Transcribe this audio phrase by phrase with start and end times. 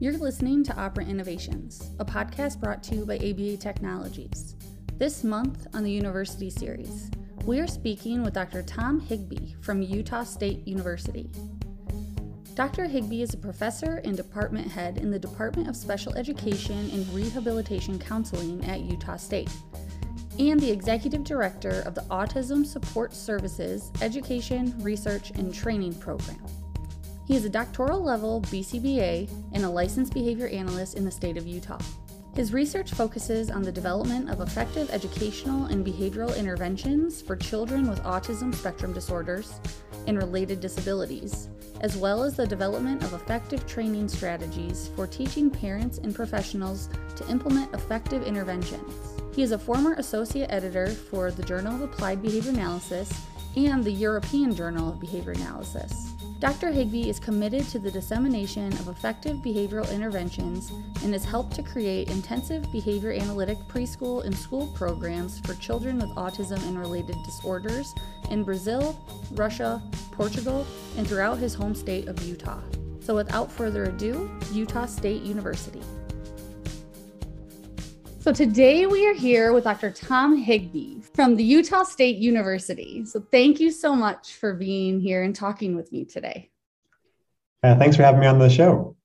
[0.00, 4.56] You're listening to Operant Innovations, a podcast brought to you by ABA Technologies.
[4.98, 7.12] This month on the University Series,
[7.44, 8.62] we are speaking with Dr.
[8.64, 11.30] Tom Higbee from Utah State University.
[12.56, 12.86] Dr.
[12.86, 17.96] Higbee is a professor and department head in the Department of Special Education and Rehabilitation
[17.96, 19.50] Counseling at Utah State,
[20.40, 26.44] and the executive director of the Autism Support Services Education, Research, and Training Program.
[27.26, 31.46] He is a doctoral level BCBA and a licensed behavior analyst in the state of
[31.46, 31.80] Utah.
[32.34, 38.02] His research focuses on the development of effective educational and behavioral interventions for children with
[38.02, 39.60] autism spectrum disorders
[40.06, 41.48] and related disabilities,
[41.80, 47.26] as well as the development of effective training strategies for teaching parents and professionals to
[47.30, 49.14] implement effective interventions.
[49.34, 53.10] He is a former associate editor for the Journal of Applied Behavior Analysis
[53.56, 56.13] and the European Journal of Behavior Analysis.
[56.44, 56.70] Dr.
[56.72, 60.72] Higbee is committed to the dissemination of effective behavioral interventions
[61.02, 66.10] and has helped to create intensive behavior analytic preschool and school programs for children with
[66.16, 67.94] autism and related disorders
[68.30, 68.94] in Brazil,
[69.32, 70.66] Russia, Portugal,
[70.98, 72.60] and throughout his home state of Utah.
[73.00, 75.80] So, without further ado, Utah State University.
[78.24, 79.90] So, today we are here with Dr.
[79.90, 83.04] Tom Higbee from the Utah State University.
[83.04, 86.48] So thank you so much for being here and talking with me today.
[87.62, 88.96] Uh, thanks for having me on the show.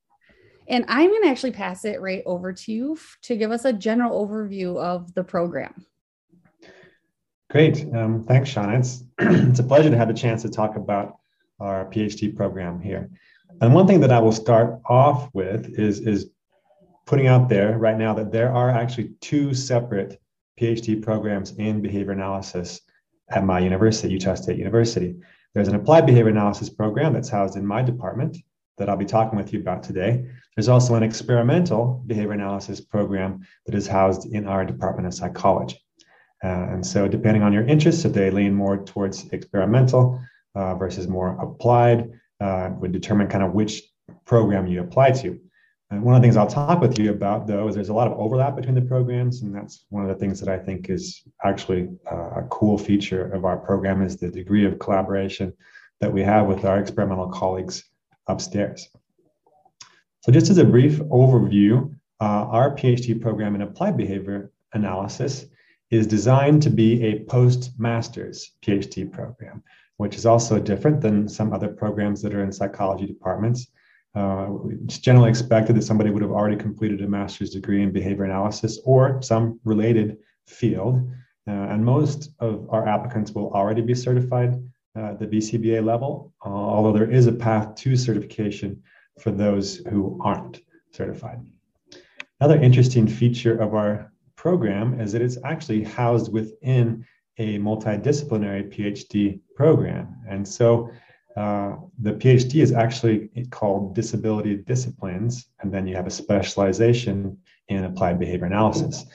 [0.70, 3.73] And I'm going to actually pass it right over to you to give us a
[3.73, 5.86] general overview of the program.
[7.50, 7.94] Great.
[7.94, 8.73] Um, thanks, Sean.
[8.73, 11.17] It's, it's a pleasure to have the chance to talk about
[11.59, 13.09] our PhD program here.
[13.59, 16.30] And one thing that I will start off with is, is
[17.10, 20.22] putting out there right now that there are actually two separate
[20.62, 22.82] PhD programs in behavior analysis
[23.32, 25.16] at my university, Utah State University.
[25.56, 28.38] There's an applied behavior analysis program that's housed in my department
[28.78, 30.24] that I'll be talking with you about today.
[30.56, 35.80] There's also an experimental behavior analysis program that is housed in our Department of Psychology.
[36.44, 40.22] Uh, and so, depending on your interests, if they lean more towards experimental
[40.54, 43.82] uh, versus more applied, uh, would determine kind of which
[44.26, 45.39] program you apply to.
[45.92, 48.08] And one of the things I'll talk with you about, though, is there's a lot
[48.08, 51.23] of overlap between the programs, and that's one of the things that I think is
[51.44, 55.52] actually uh, a cool feature of our program is the degree of collaboration
[56.00, 57.83] that we have with our experimental colleagues
[58.27, 58.88] upstairs.
[60.22, 65.45] So, just as a brief overview, uh, our PhD program in applied behavior analysis
[65.89, 69.64] is designed to be a post-master's PhD program,
[69.98, 73.71] which is also different than some other programs that are in psychology departments.
[74.15, 74.47] Uh,
[74.83, 78.80] it's generally expected that somebody would have already completed a master's degree in behavior analysis
[78.86, 81.09] or some related field.
[81.47, 84.53] Uh, and most of our applicants will already be certified
[84.97, 88.81] uh, at the BCBA level, uh, although there is a path to certification
[89.20, 91.39] for those who aren't certified.
[92.39, 97.05] Another interesting feature of our program is that it's actually housed within
[97.37, 100.15] a multidisciplinary PhD program.
[100.27, 100.89] And so
[101.36, 107.84] uh, the PhD is actually called disability disciplines, and then you have a specialization in
[107.84, 109.06] applied behavior analysis.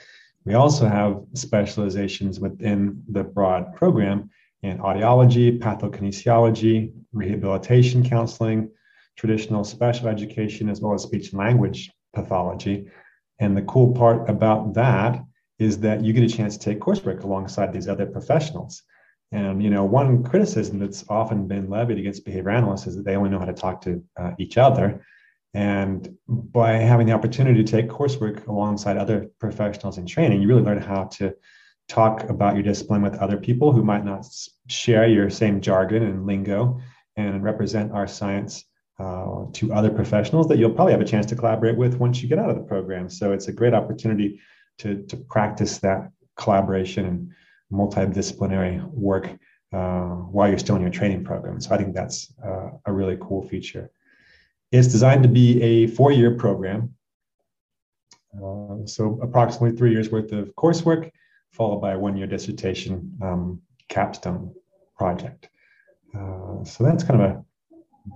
[0.45, 4.31] We also have specializations within the broad program
[4.63, 8.71] in audiology, pathokinesiology, rehabilitation counseling,
[9.17, 12.91] traditional special education, as well as speech and language pathology.
[13.39, 15.23] And the cool part about that
[15.59, 18.83] is that you get a chance to take coursework alongside these other professionals.
[19.33, 23.17] And you know, one criticism that's often been levied against behavior analysts is that they
[23.17, 25.05] only know how to talk to uh, each other.
[25.55, 30.63] And by having the opportunity to take coursework alongside other professionals in training, you really
[30.63, 31.35] learn how to
[31.89, 34.27] talk about your discipline with other people who might not
[34.69, 36.81] share your same jargon and lingo
[37.17, 38.65] and represent our science
[38.99, 42.29] uh, to other professionals that you'll probably have a chance to collaborate with once you
[42.29, 43.09] get out of the program.
[43.09, 44.41] So it's a great opportunity
[44.79, 47.33] to, to practice that collaboration and
[47.75, 49.27] multidisciplinary work
[49.73, 51.61] uh, while you're still in your training program.
[51.61, 53.91] So I think that's uh, a really cool feature.
[54.71, 56.95] It's designed to be a four-year program.
[58.35, 61.11] Uh, so approximately three years worth of coursework,
[61.53, 64.55] followed by a one-year dissertation um, capstone
[64.97, 65.49] project.
[66.17, 67.45] Uh, so that's kind of a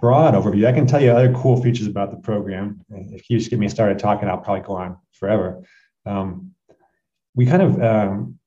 [0.00, 0.66] broad overview.
[0.66, 2.84] I can tell you other cool features about the program.
[2.90, 5.64] If you just get me started talking, I'll probably go on forever.
[6.06, 6.55] Um,
[7.34, 8.38] we kind of um,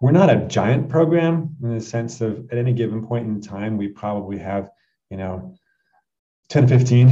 [0.00, 3.76] we're not a giant program in the sense of at any given point in time,
[3.76, 4.70] we probably have,
[5.10, 5.54] you know,
[6.48, 7.10] 10, 15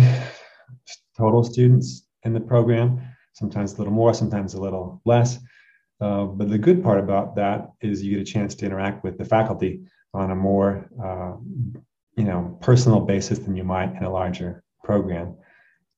[1.17, 3.00] total students in the program,
[3.35, 5.38] sometimes a little more, sometimes a little less.
[6.00, 9.19] Uh, but the good part about that is you get a chance to interact with
[9.19, 9.82] the faculty
[10.14, 11.34] on a more, uh,
[12.17, 15.37] you know, personal basis than you might in a larger program.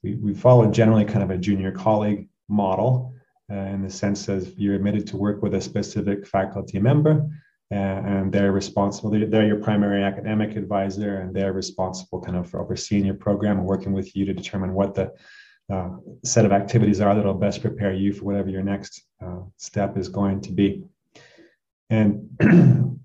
[0.03, 3.15] we, we follow generally kind of a junior colleague model
[3.51, 7.29] in the sense of you're admitted to work with a specific faculty member
[7.73, 9.11] uh, and they're responsible.
[9.11, 13.67] They're your primary academic advisor, and they're responsible kind of for overseeing your program and
[13.67, 15.13] working with you to determine what the
[15.73, 15.91] uh,
[16.25, 20.09] set of activities are that'll best prepare you for whatever your next uh, step is
[20.09, 20.83] going to be.
[21.91, 22.29] And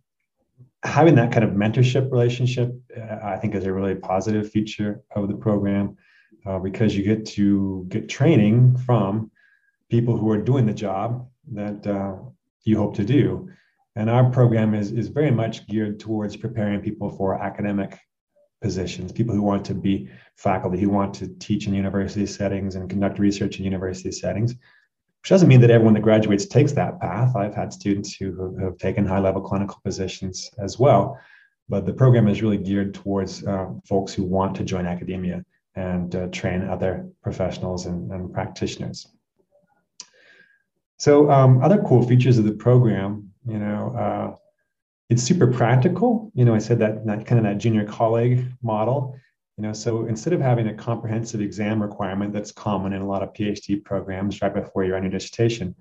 [0.83, 5.27] having that kind of mentorship relationship, uh, I think, is a really positive feature of
[5.27, 5.95] the program
[6.43, 9.29] uh, because you get to get training from
[9.89, 12.15] people who are doing the job that uh,
[12.63, 13.49] you hope to do.
[13.95, 17.97] And our program is, is very much geared towards preparing people for academic
[18.61, 22.89] positions, people who want to be faculty, who want to teach in university settings and
[22.89, 27.35] conduct research in university settings, which doesn't mean that everyone that graduates takes that path.
[27.35, 31.17] I've had students who have taken high level clinical positions as well.
[31.67, 35.43] But the program is really geared towards uh, folks who want to join academia
[35.75, 39.07] and uh, train other professionals and, and practitioners.
[40.97, 44.35] So um, other cool features of the program, you know, uh,
[45.09, 46.31] it's super practical.
[46.33, 49.15] You know, I said that, that kind of that junior colleague model.
[49.57, 53.23] You know, so instead of having a comprehensive exam requirement that's common in a lot
[53.23, 55.75] of PhD programs right before you're on your dissertation,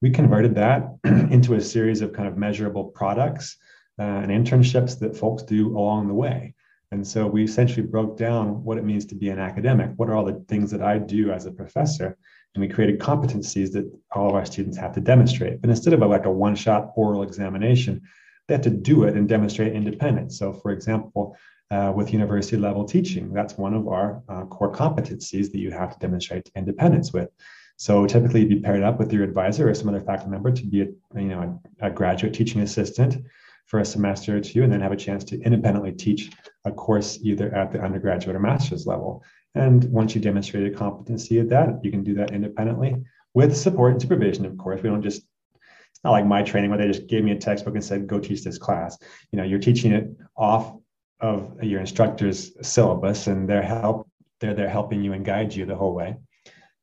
[0.00, 3.56] we converted that into a series of kind of measurable products
[3.98, 6.54] uh, and internships that folks do along the way.
[6.92, 9.90] And so we essentially broke down what it means to be an academic.
[9.96, 12.16] What are all the things that I do as a professor?
[12.56, 15.60] And we created competencies that all of our students have to demonstrate.
[15.60, 18.02] But instead of a, like a one-shot oral examination,
[18.48, 20.38] they have to do it and demonstrate independence.
[20.38, 21.36] So, for example,
[21.70, 25.92] uh, with university level teaching, that's one of our uh, core competencies that you have
[25.92, 27.28] to demonstrate independence with.
[27.76, 30.64] So, typically, you'd be paired up with your advisor or some other faculty member to
[30.64, 33.22] be, a, you know, a, a graduate teaching assistant
[33.66, 36.30] for a semester or two, and then have a chance to independently teach
[36.64, 39.22] a course either at the undergraduate or master's level.
[39.56, 42.94] And once you demonstrate a competency at that, you can do that independently
[43.32, 44.82] with support and supervision, of course.
[44.82, 45.22] We don't just,
[45.54, 48.20] it's not like my training where they just gave me a textbook and said, go
[48.20, 48.98] teach this class.
[49.32, 50.74] You know, you're teaching it off
[51.20, 54.08] of your instructor's syllabus and they're help,
[54.40, 56.16] they're there helping you and guide you the whole way.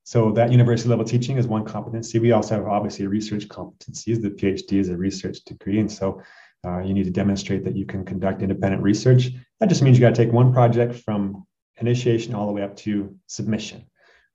[0.03, 2.17] So that university level teaching is one competency.
[2.17, 4.19] We also have obviously research competencies.
[4.19, 5.79] The PhD is a research degree.
[5.79, 6.23] And so
[6.65, 9.29] uh, you need to demonstrate that you can conduct independent research.
[9.59, 11.45] That just means you got to take one project from
[11.77, 13.85] initiation all the way up to submission.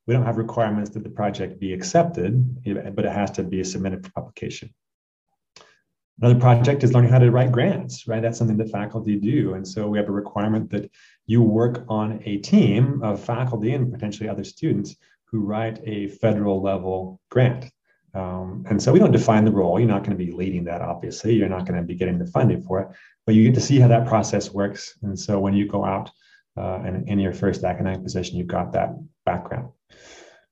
[0.06, 2.64] We don't have requirements that the project be accepted,
[2.94, 4.74] but it has to be submitted for publication.
[6.20, 8.20] Another project is learning how to write grants, right?
[8.20, 9.54] That's something that faculty do.
[9.54, 10.90] And so we have a requirement that
[11.26, 14.96] you work on a team of faculty and potentially other students
[15.26, 17.66] who write a federal level grant.
[18.14, 19.78] Um, and so we don't define the role.
[19.78, 21.34] You're not going to be leading that, obviously.
[21.34, 22.88] You're not going to be getting the funding for it,
[23.26, 24.98] but you get to see how that process works.
[25.02, 26.10] And so when you go out
[26.58, 28.90] uh, and in your first academic position, you've got that
[29.24, 29.68] background.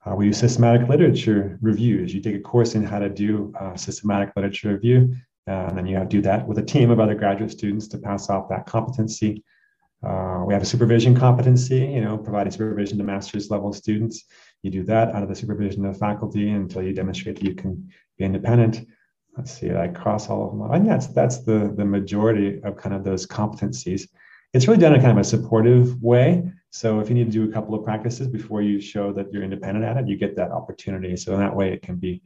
[0.04, 2.14] Uh, we do systematic literature reviews.
[2.14, 5.14] You take a course in how to do uh, systematic literature review,
[5.48, 7.88] uh, and then you have to do that with a team of other graduate students
[7.88, 9.42] to pass off that competency.
[10.06, 14.24] Uh, we have a supervision competency, you know, providing supervision to master's level students.
[14.62, 18.24] You do that under the supervision of faculty until you demonstrate that you can be
[18.24, 18.86] independent.
[19.36, 20.70] Let's see, I cross all of them.
[20.70, 24.08] Think that's that's the the majority of kind of those competencies
[24.52, 26.50] it's really done in kind of a supportive way.
[26.70, 29.42] So if you need to do a couple of practices before you show that you're
[29.42, 31.16] independent at it, you get that opportunity.
[31.16, 32.22] So in that way, it can be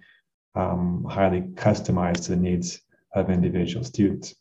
[0.54, 2.80] um, highly customized to the needs
[3.14, 4.34] of individual students.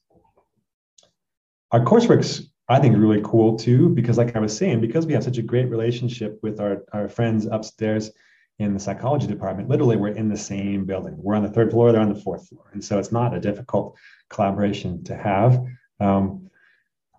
[1.72, 5.24] Our coursework's, I think, really cool too, because like I was saying, because we have
[5.24, 8.12] such a great relationship with our, our friends upstairs
[8.58, 11.16] in the psychology department, literally we're in the same building.
[11.18, 12.70] We're on the third floor, they're on the fourth floor.
[12.74, 13.96] And so it's not a difficult
[14.30, 15.64] collaboration to have.
[16.00, 16.49] Um,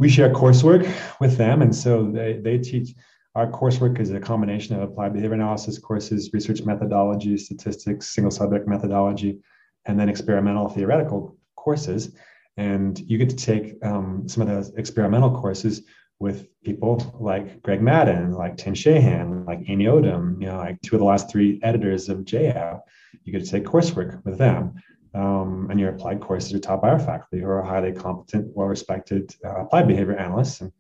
[0.01, 0.91] we share coursework
[1.21, 1.61] with them.
[1.61, 2.95] And so they, they teach
[3.37, 8.67] our coursework is a combination of applied behavior analysis courses, research methodology, statistics, single subject
[8.67, 9.39] methodology,
[9.85, 12.17] and then experimental theoretical courses.
[12.57, 15.83] And you get to take um, some of those experimental courses
[16.19, 20.97] with people like Greg Madden, like Tim Shahan, like Amy Odum, you know, like two
[20.97, 22.81] of the last three editors of JEAB.
[23.25, 24.75] You get to take coursework with them
[25.15, 29.35] um, and your applied courses are taught by our faculty who are highly competent, well-respected
[29.45, 30.61] uh, applied behavior analysts.
[30.61, 30.73] And,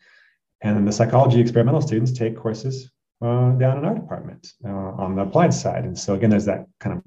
[0.62, 2.90] and then the psychology experimental students take courses
[3.22, 5.84] uh, down in our department uh, on the applied side.
[5.84, 7.02] And so again, there's that kind of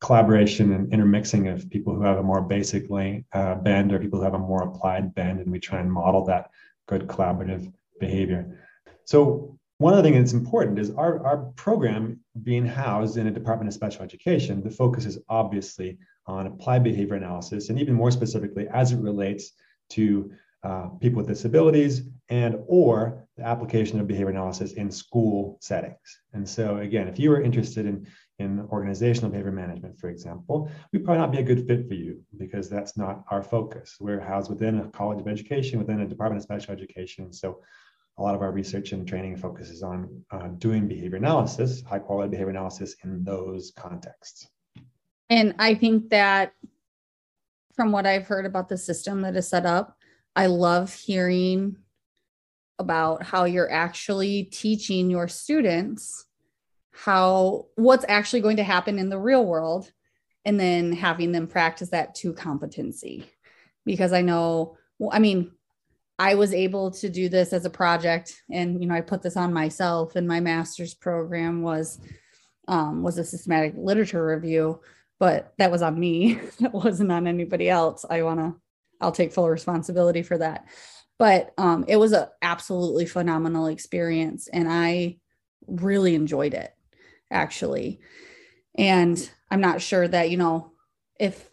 [0.00, 2.84] collaboration and intermixing of people who have a more basic
[3.32, 6.24] uh, bend or people who have a more applied bend, and we try and model
[6.24, 6.50] that
[6.88, 8.66] good collaborative behavior.
[9.04, 13.66] So one other thing that's important is our, our program being housed in a department
[13.66, 15.96] of special education, the focus is obviously
[16.26, 19.52] on applied behavior analysis, and even more specifically as it relates
[19.88, 20.30] to
[20.64, 25.96] uh, people with disabilities and or the application of behavior analysis in school settings.
[26.34, 28.06] And so, again, if you are interested in,
[28.38, 32.20] in organizational behavior management, for example, we probably not be a good fit for you
[32.36, 33.96] because that's not our focus.
[33.98, 37.32] We're housed within a college of education, within a department of special education.
[37.32, 37.62] So,
[38.20, 42.28] a lot of our research and training focuses on uh, doing behavior analysis, high quality
[42.28, 44.46] behavior analysis in those contexts.
[45.30, 46.52] And I think that
[47.74, 49.96] from what I've heard about the system that is set up,
[50.36, 51.76] I love hearing
[52.78, 56.26] about how you're actually teaching your students
[56.92, 59.90] how what's actually going to happen in the real world
[60.44, 63.24] and then having them practice that to competency
[63.86, 64.76] because i know
[65.12, 65.52] i mean
[66.20, 69.36] i was able to do this as a project and you know i put this
[69.36, 71.98] on myself and my master's program was
[72.68, 74.78] um, was a systematic literature review
[75.20, 76.40] but that was on me.
[76.60, 78.04] That wasn't on anybody else.
[78.10, 78.56] I want to
[79.02, 80.66] i'll take full responsibility for that.
[81.18, 85.18] But um, it was an absolutely phenomenal experience and i
[85.66, 86.74] really enjoyed it
[87.30, 88.00] actually.
[88.74, 90.72] And i'm not sure that you know
[91.18, 91.48] if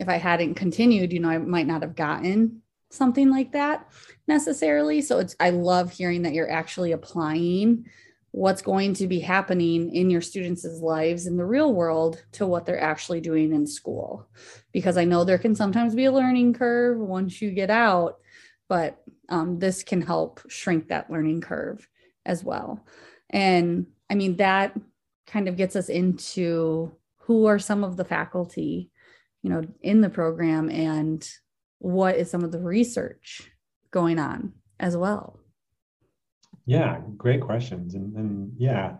[0.00, 2.61] if i hadn't continued you know i might not have gotten
[2.92, 3.88] something like that
[4.28, 7.84] necessarily so it's i love hearing that you're actually applying
[8.30, 12.64] what's going to be happening in your students' lives in the real world to what
[12.64, 14.26] they're actually doing in school
[14.72, 18.18] because i know there can sometimes be a learning curve once you get out
[18.68, 21.86] but um, this can help shrink that learning curve
[22.24, 22.84] as well.
[23.30, 24.74] And I mean, that
[25.26, 28.90] kind of gets us into who are some of the faculty,
[29.42, 31.26] you know, in the program and
[31.82, 33.50] what is some of the research
[33.90, 35.38] going on as well.
[36.64, 37.94] Yeah, great questions.
[37.94, 38.94] And, and yeah,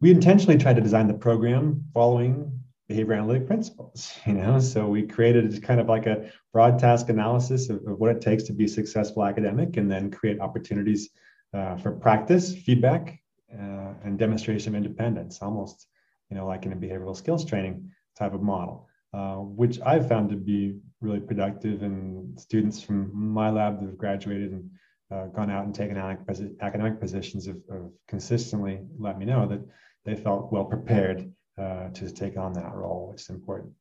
[0.00, 2.52] we intentionally tried to design the program following
[2.86, 7.68] behavior analytic principles you know so we created kind of like a broad task analysis
[7.68, 11.08] of, of what it takes to be a successful academic and then create opportunities
[11.52, 13.18] uh, for practice feedback
[13.52, 15.88] uh, and demonstration of independence almost
[16.30, 20.30] you know like in a behavioral skills training type of model uh, which i've found
[20.30, 24.70] to be really productive and students from my lab that have graduated and
[25.12, 29.60] uh, gone out and taken academic positions have, have consistently let me know that
[30.04, 33.72] they felt well prepared uh, to take on that role, which is important.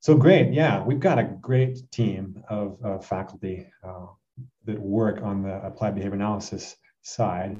[0.00, 4.06] So great, yeah, we've got a great team of, faculty uh,
[4.64, 7.58] that work on the applied behavior analysis side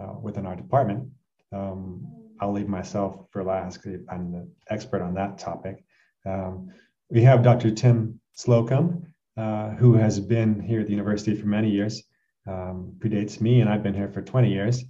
[0.00, 1.08] uh, within our department.
[1.52, 2.06] Um,
[2.40, 5.84] I'll leave myself for last because I'm the expert on that topic.
[6.24, 6.70] Um,
[7.10, 7.70] we have Dr.
[7.70, 12.02] Tim Slocum, uh, who has been here at the university for many years,
[12.46, 14.84] um, predates me, and I've been here for 20 years.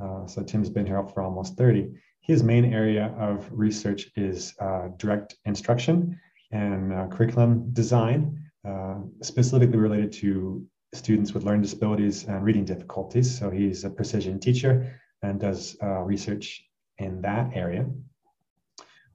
[0.00, 1.90] Uh, so Tim's been here for almost 30
[2.26, 9.78] his main area of research is uh, direct instruction and uh, curriculum design, uh, specifically
[9.78, 13.38] related to students with learning disabilities and reading difficulties.
[13.38, 16.64] So he's a precision teacher and does uh, research
[16.98, 17.86] in that area.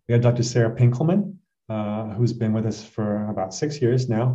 [0.08, 0.44] We have Dr.
[0.44, 1.36] Sarah Pinkelman,
[1.72, 4.26] uh, who's been with us for about six years now.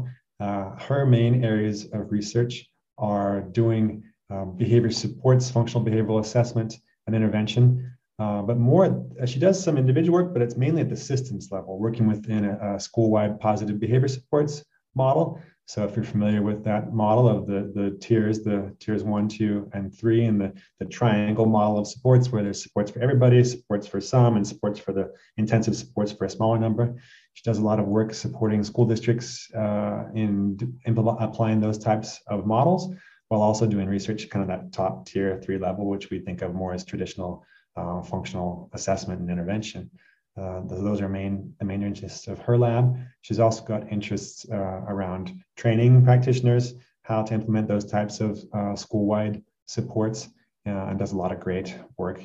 [0.45, 2.52] Uh, her main areas of research
[2.99, 6.71] are doing um, behavior supports, functional behavioral assessment,
[7.07, 10.88] and intervention uh, but more, uh, she does some individual work, but it's mainly at
[10.88, 14.64] the systems level, working within a, a school-wide positive behavior supports
[14.95, 15.38] model.
[15.66, 19.69] So if you're familiar with that model of the, the tiers, the tiers one, two,
[19.75, 23.87] and three, and the, the triangle model of supports, where there's supports for everybody, supports
[23.87, 26.95] for some, and supports for the intensive supports for a smaller number.
[27.37, 32.19] She does a lot of work supporting school districts uh, in, in applying those types
[32.28, 32.95] of models,
[33.28, 36.55] while also doing research kind of that top tier three level, which we think of
[36.55, 37.45] more as traditional
[37.76, 39.90] uh, functional assessment and intervention.
[40.35, 42.97] Uh, those are main the main interests of her lab.
[43.21, 48.75] She's also got interests uh, around training practitioners, how to implement those types of uh,
[48.75, 50.31] school-wide supports,
[50.66, 52.23] uh, and does a lot of great work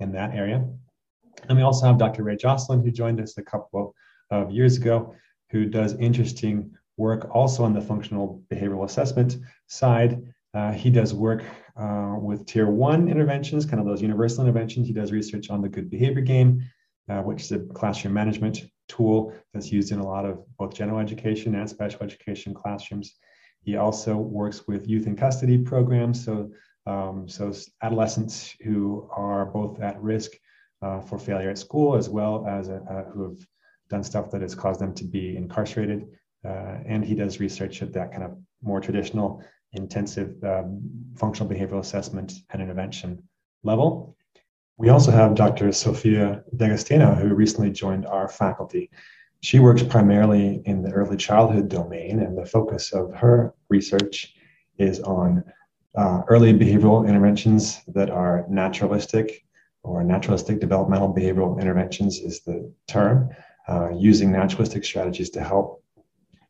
[0.00, 0.68] in that area.
[1.48, 2.24] And we also have Dr.
[2.24, 3.94] Ray Joslyn, who joined us a couple
[4.30, 5.14] of years ago,
[5.50, 10.22] who does interesting work also on the functional behavioral assessment side.
[10.54, 11.42] Uh, he does work
[11.76, 14.86] uh, with tier one interventions, kind of those universal interventions.
[14.86, 16.62] He does research on the good behavior game,
[17.08, 20.98] uh, which is a classroom management tool that's used in a lot of both general
[20.98, 23.14] education and special education classrooms.
[23.62, 26.50] He also works with youth in custody programs, so
[26.86, 30.32] um, so adolescents who are both at risk
[30.82, 33.38] uh, for failure at school, as well as uh, uh, who have
[33.90, 36.06] done stuff that has caused them to be incarcerated.
[36.44, 39.42] Uh, and he does research at that kind of more traditional
[39.72, 40.80] intensive um,
[41.16, 43.22] functional behavioral assessment and intervention
[43.62, 44.16] level.
[44.78, 45.70] We also have Dr.
[45.72, 48.90] Sophia D'Agostino, who recently joined our faculty.
[49.42, 54.34] She works primarily in the early childhood domain, and the focus of her research
[54.78, 55.44] is on
[55.96, 59.44] uh, early behavioral interventions that are naturalistic
[59.82, 63.30] or naturalistic developmental behavioral interventions is the term,
[63.68, 65.82] uh, using naturalistic strategies to help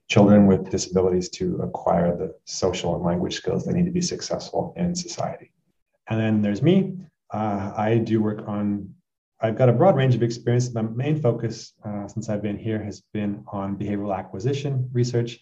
[0.09, 4.75] children with disabilities to acquire the social and language skills they need to be successful
[4.77, 5.53] in society.
[6.09, 6.95] And then there's me.
[7.33, 8.93] Uh, I do work on,
[9.41, 10.75] I've got a broad range of experience.
[10.75, 15.39] My main focus uh, since I've been here has been on behavioral acquisition research,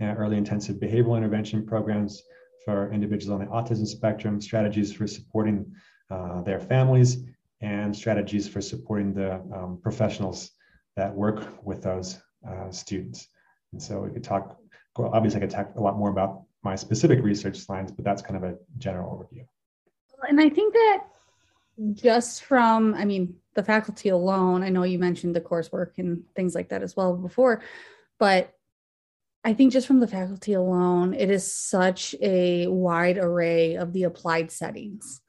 [0.00, 2.22] and early intensive behavioral intervention programs
[2.64, 5.72] for individuals on the autism spectrum, strategies for supporting
[6.10, 7.24] uh, their families,
[7.60, 10.50] and strategies for supporting the um, professionals
[10.96, 12.18] that work with those
[12.48, 13.28] uh, students.
[13.72, 14.58] And so we could talk,
[14.96, 18.36] obviously, I could talk a lot more about my specific research lines, but that's kind
[18.36, 19.46] of a general overview.
[20.28, 21.04] And I think that
[21.92, 26.54] just from, I mean, the faculty alone, I know you mentioned the coursework and things
[26.54, 27.62] like that as well before,
[28.18, 28.54] but
[29.42, 34.02] I think just from the faculty alone, it is such a wide array of the
[34.02, 35.22] applied settings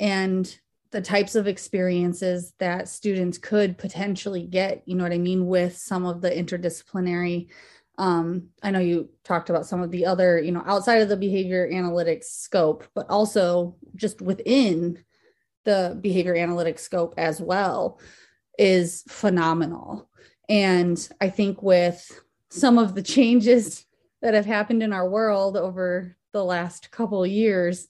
[0.00, 0.58] and
[0.94, 5.76] the types of experiences that students could potentially get, you know what I mean, with
[5.76, 7.48] some of the interdisciplinary.
[7.98, 11.16] Um, I know you talked about some of the other, you know, outside of the
[11.16, 15.02] behavior analytics scope, but also just within
[15.64, 17.98] the behavior analytics scope as well
[18.56, 20.08] is phenomenal.
[20.48, 22.08] And I think with
[22.50, 23.84] some of the changes
[24.22, 27.88] that have happened in our world over the last couple years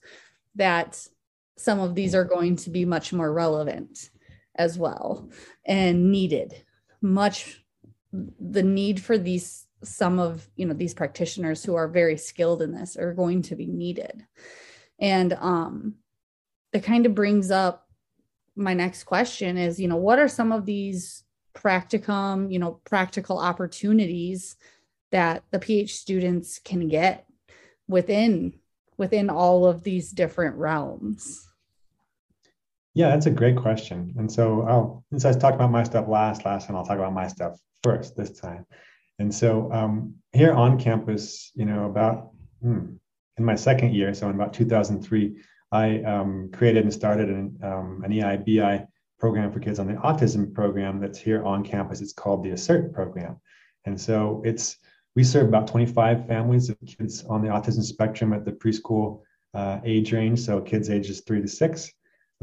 [0.55, 1.07] that
[1.57, 4.09] some of these are going to be much more relevant
[4.55, 5.29] as well
[5.65, 6.53] and needed.
[7.01, 7.63] Much
[8.11, 12.71] the need for these some of you know these practitioners who are very skilled in
[12.71, 14.25] this are going to be needed.
[14.99, 15.95] And um
[16.73, 17.87] it kind of brings up
[18.55, 23.39] my next question is you know what are some of these practicum, you know, practical
[23.39, 24.57] opportunities
[25.11, 27.25] that the PH students can get
[27.87, 28.53] within
[28.97, 31.47] within all of these different realms?
[32.93, 34.13] Yeah, that's a great question.
[34.17, 37.13] And so I'll since I talked about my stuff last last time, I'll talk about
[37.13, 38.65] my stuff first this time.
[39.19, 42.31] And so um, here on campus, you know, about
[42.61, 42.95] hmm,
[43.37, 45.37] in my second year, so in about 2003,
[45.71, 48.87] I um, created and started an, um, an EIBI
[49.19, 52.01] program for kids on the autism program that's here on campus.
[52.01, 53.39] It's called the ASSERT program.
[53.85, 54.77] And so it's
[55.15, 59.21] we serve about 25 families of kids on the autism spectrum at the preschool
[59.53, 61.91] uh, age range, so kids ages three to six.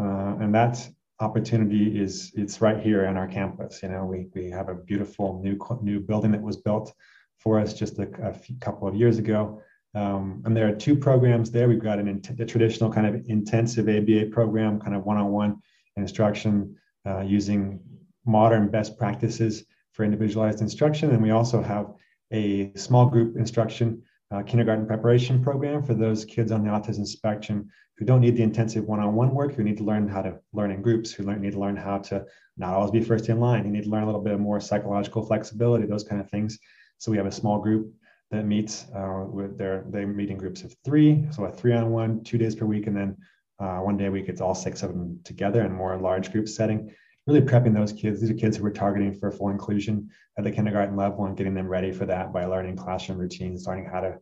[0.00, 0.88] Uh, and that
[1.20, 3.82] opportunity is it's right here on our campus.
[3.82, 6.92] You know, we, we have a beautiful new new building that was built
[7.38, 9.60] for us just a, a few, couple of years ago.
[9.94, 11.68] Um, and there are two programs there.
[11.68, 15.60] We've got an a traditional kind of intensive ABA program, kind of one-on-one
[15.96, 17.80] instruction uh, using
[18.24, 21.10] modern best practices for individualized instruction.
[21.10, 21.92] And we also have
[22.32, 27.68] a small group instruction uh, kindergarten preparation program for those kids on the autism spectrum
[27.98, 30.80] who don't need the intensive one-on-one work, who need to learn how to learn in
[30.80, 32.24] groups, who learn, need to learn how to
[32.56, 35.24] not always be first in line, who need to learn a little bit more psychological
[35.24, 36.58] flexibility, those kind of things.
[36.98, 37.92] So we have a small group
[38.30, 42.38] that meets uh, with their they meet in groups of three, so a three-on-one, two
[42.38, 43.16] days per week, and then
[43.60, 46.48] uh, one day a week, it's all six of them together in more large group
[46.48, 46.94] setting.
[47.26, 48.20] Really prepping those kids.
[48.20, 51.54] These are kids who we're targeting for full inclusion at the kindergarten level and getting
[51.54, 54.18] them ready for that by learning classroom routines, learning how to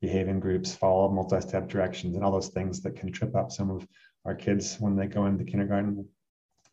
[0.00, 3.70] behave in groups, follow multi-step directions, and all those things that can trip up some
[3.70, 3.86] of
[4.24, 6.06] our kids when they go into kindergarten.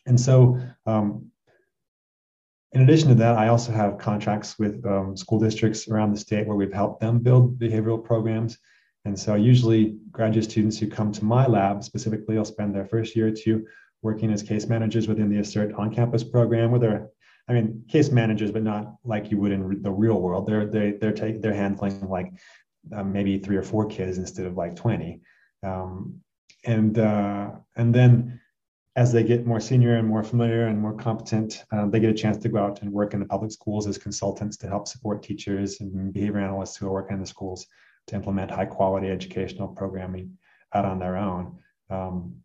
[0.05, 1.31] And so, um,
[2.73, 6.47] in addition to that, I also have contracts with um, school districts around the state
[6.47, 8.57] where we've helped them build behavioral programs
[9.05, 13.15] and so usually graduate students who come to my lab specifically will spend their first
[13.15, 13.65] year or two
[14.03, 17.09] working as case managers within the ASSERT on-campus program where they're,
[17.47, 20.45] I mean, case managers, but not like you would in the real world.
[20.45, 22.33] They're, they, they're, take, they're handling like
[22.93, 25.21] um, maybe three or four kids instead of like 20.
[25.63, 26.19] Um,
[26.65, 28.39] and, uh, and then
[28.95, 32.13] as they get more senior and more familiar and more competent, uh, they get a
[32.13, 35.23] chance to go out and work in the public schools as consultants to help support
[35.23, 37.65] teachers and behavior analysts who are working in the schools
[38.07, 40.37] to implement high quality educational programming
[40.73, 41.57] out on their own.
[41.89, 42.42] Um,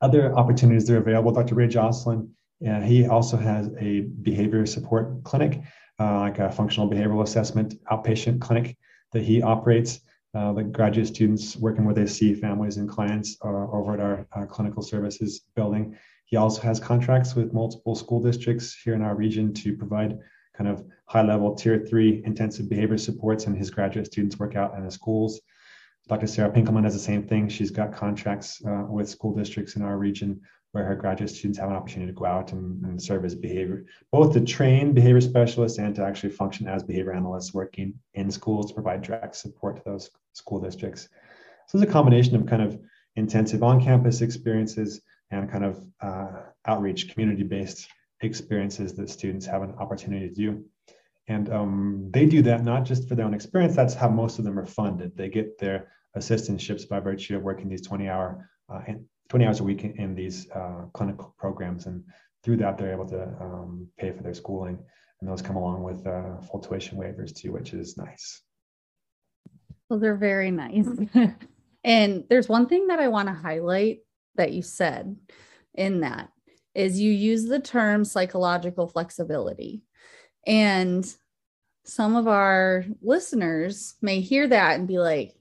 [0.00, 1.54] other opportunities that are available, Dr.
[1.54, 2.30] Ray Joslyn,
[2.66, 5.60] uh, he also has a behavior support clinic,
[6.00, 8.76] uh, like a functional behavioral assessment outpatient clinic
[9.12, 10.00] that he operates.
[10.34, 14.44] Uh, the graduate students working with AC families and clients are over at our uh,
[14.46, 15.96] clinical services building.
[16.26, 20.18] He also has contracts with multiple school districts here in our region to provide
[20.54, 24.76] kind of high level tier three intensive behavior supports and his graduate students work out
[24.76, 25.40] in the schools.
[26.08, 26.26] Dr.
[26.26, 27.48] Sarah Pinkelman does the same thing.
[27.48, 30.40] She's got contracts uh, with school districts in our region
[30.72, 33.86] where her graduate students have an opportunity to go out and, and, serve as behavior,
[34.12, 38.66] both to train behavior specialists and to actually function as behavior analysts working in schools
[38.66, 41.08] to provide direct support to those school districts.
[41.66, 42.78] So it's a combination of kind of
[43.16, 47.88] intensive on-campus experiences and kind of uh, outreach community-based
[48.20, 50.64] experiences that students have an opportunity to do.
[51.28, 54.44] And um, they do that not just for their own experience, that's how most of
[54.44, 55.16] them are funded.
[55.16, 58.80] They get their assistantships by virtue of working these 20 hour uh,
[59.28, 61.86] 20 hours a week in, in these uh, clinical programs.
[61.86, 62.04] And
[62.42, 64.78] through that, they're able to um, pay for their schooling.
[65.20, 68.42] And those come along with uh, full tuition waivers too, which is nice.
[69.88, 70.86] Well, they're very nice.
[71.84, 73.98] and there's one thing that I want to highlight
[74.36, 75.16] that you said
[75.74, 76.30] in that
[76.74, 79.82] is you use the term psychological flexibility.
[80.46, 81.06] And
[81.84, 85.34] some of our listeners may hear that and be like,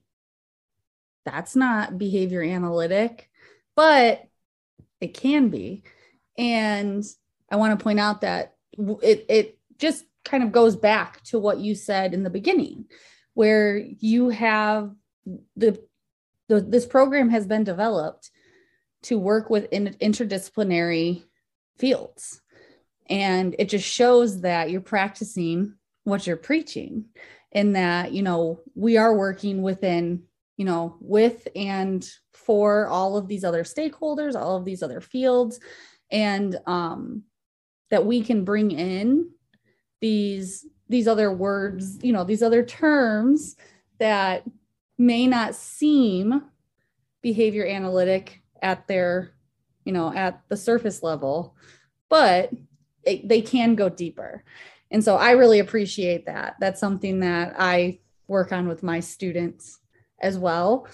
[1.26, 3.30] that's not behavior analytic,
[3.76, 4.24] but
[5.02, 5.84] it can be.
[6.38, 7.04] And
[7.52, 11.60] I want to point out that it, it just kind of goes back to what
[11.60, 12.86] you said in the beginning,
[13.34, 14.91] where you have
[15.56, 15.82] the,
[16.48, 18.30] the this program has been developed
[19.04, 21.24] to work with in, interdisciplinary
[21.78, 22.41] fields.
[23.10, 27.06] And it just shows that you're practicing what you're preaching,
[27.52, 30.24] and that, you know, we are working within,
[30.58, 35.60] you know, with and for all of these other stakeholders, all of these other fields,
[36.12, 37.24] and um,
[37.89, 39.30] that we can bring in
[40.02, 43.56] these these other words, you know, these other terms
[43.98, 44.44] that
[44.98, 46.44] may not seem
[47.22, 49.32] behavior analytic at their,
[49.84, 51.56] you know, at the surface level,
[52.10, 52.52] but
[53.06, 54.44] it, they can go deeper.
[54.91, 56.56] And so I really appreciate that.
[56.60, 59.80] That's something that I work on with my students
[60.20, 60.88] as well.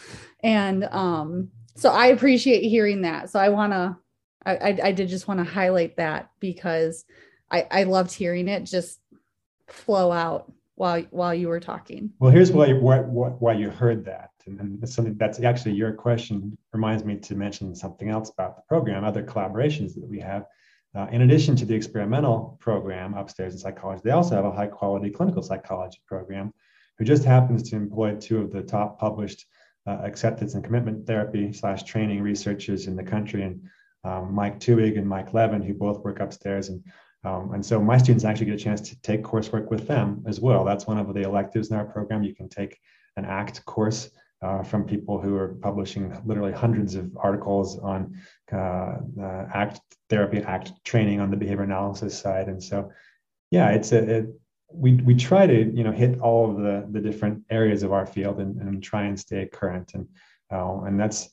[0.44, 3.30] And um, so I appreciate hearing that.
[3.30, 3.98] So I want to,
[4.46, 7.06] I, I, I, did just want to highlight that because
[7.50, 9.00] I, I loved hearing it just
[9.68, 12.12] flow out while while you were talking.
[12.20, 16.58] Well, here's why why, why you heard that, and, and something that's actually your question
[16.74, 20.46] reminds me to mention something else about the program, other collaborations that we have.
[20.94, 24.68] Uh, in addition to the experimental program upstairs in psychology, they also have a high
[24.68, 26.54] quality clinical psychology program,
[26.98, 29.46] who just happens to employ two of the top published
[29.88, 33.62] uh, acceptance and commitment therapy slash training researchers in the country, and
[34.04, 36.84] um, Mike Twohig and Mike Levin, who both work upstairs and
[37.24, 40.40] um, and so my students actually get a chance to take coursework with them as
[40.40, 40.66] well.
[40.66, 42.24] That's one of the electives in our program.
[42.24, 42.80] You can take
[43.16, 44.10] an ACT course
[44.42, 48.18] uh, from people who are publishing literally hundreds of articles on
[48.52, 52.48] uh, uh, ACT therapy, ACT training on the behavior analysis side.
[52.48, 52.92] And so,
[53.52, 54.26] yeah, it's a, it,
[54.74, 58.06] we, we try to you know hit all of the, the different areas of our
[58.06, 59.94] field and, and try and stay current.
[59.94, 60.08] And,
[60.52, 61.30] uh, and that's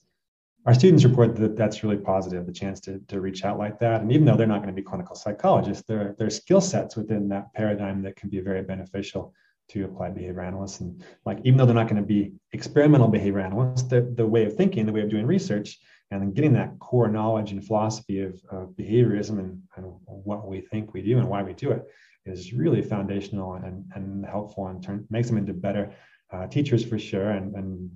[0.67, 4.03] our students report that that's really positive, the chance to, to reach out like that.
[4.03, 7.29] And even though they're not going to be clinical psychologists, there, are skill sets within
[7.31, 9.33] that paradigm that can be very beneficial
[9.69, 10.81] to applied behavior analysts.
[10.81, 14.45] And like, even though they're not going to be experimental behavior analysts, the, the way
[14.45, 15.79] of thinking, the way of doing research,
[16.11, 20.61] and then getting that core knowledge and philosophy of, of behaviorism and, and what we
[20.61, 21.85] think we do and why we do it
[22.25, 25.95] is really foundational and, and helpful and turn, makes them into better
[26.33, 27.91] uh, teachers for sure, and, and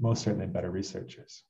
[0.00, 1.44] most certainly better researchers.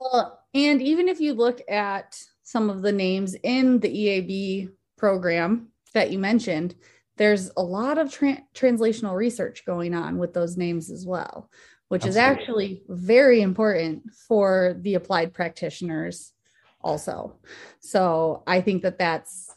[0.00, 5.68] Well, and even if you look at some of the names in the EAB program
[5.94, 6.74] that you mentioned,
[7.20, 11.50] there's a lot of tra- translational research going on with those names as well,
[11.88, 12.08] which Absolutely.
[12.08, 16.32] is actually very important for the applied practitioners
[16.80, 17.36] also.
[17.80, 19.54] So I think that that's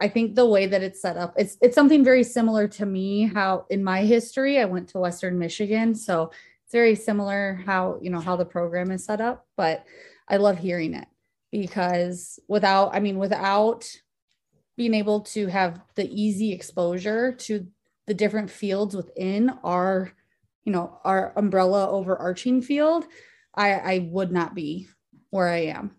[0.00, 3.24] I think the way that it's set up, it's it's something very similar to me.
[3.24, 6.30] How in my history, I went to Western Michigan, so
[6.72, 9.84] it's very similar how you know how the program is set up but
[10.26, 11.06] i love hearing it
[11.50, 13.84] because without i mean without
[14.76, 17.66] being able to have the easy exposure to
[18.06, 20.12] the different fields within our
[20.64, 23.04] you know our umbrella overarching field
[23.54, 24.88] i i would not be
[25.30, 25.96] where i am.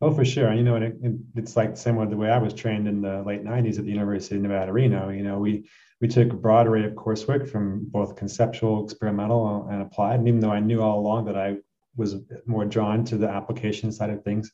[0.00, 0.54] Oh for sure.
[0.54, 0.96] You know it,
[1.34, 3.90] it's like similar to the way i was trained in the late 90s at the
[3.90, 5.10] university of nevada reno.
[5.10, 5.68] You know we
[6.00, 10.20] we took a broad array of coursework from both conceptual, experimental, and applied.
[10.20, 11.56] And even though I knew all along that I
[11.96, 14.52] was more drawn to the application side of things,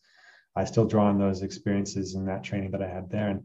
[0.56, 3.28] I still draw on those experiences and that training that I had there.
[3.28, 3.42] And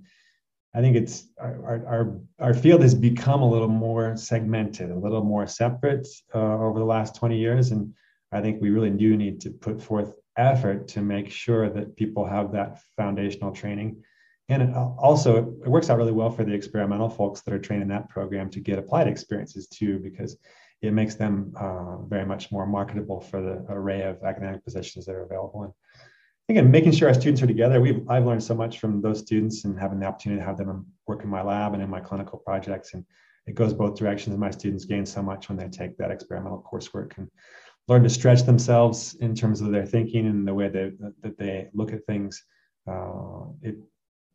[0.74, 5.24] I think it's our, our, our field has become a little more segmented, a little
[5.24, 7.72] more separate uh, over the last 20 years.
[7.72, 7.94] And
[8.32, 12.26] I think we really do need to put forth effort to make sure that people
[12.26, 14.04] have that foundational training
[14.50, 17.84] and it also it works out really well for the experimental folks that are trained
[17.84, 20.38] in that program to get applied experiences too because
[20.82, 25.16] it makes them uh, very much more marketable for the array of academic positions that
[25.16, 25.74] are available and
[26.50, 29.66] again making sure our students are together we've i've learned so much from those students
[29.66, 32.40] and having the opportunity to have them work in my lab and in my clinical
[32.40, 33.06] projects and
[33.48, 37.18] it goes both directions my students gain so much when they take that experimental coursework
[37.18, 37.30] and
[37.90, 41.68] learn to stretch themselves in terms of their thinking and the way they, that they
[41.74, 42.46] look at things.
[42.88, 43.76] Uh, it,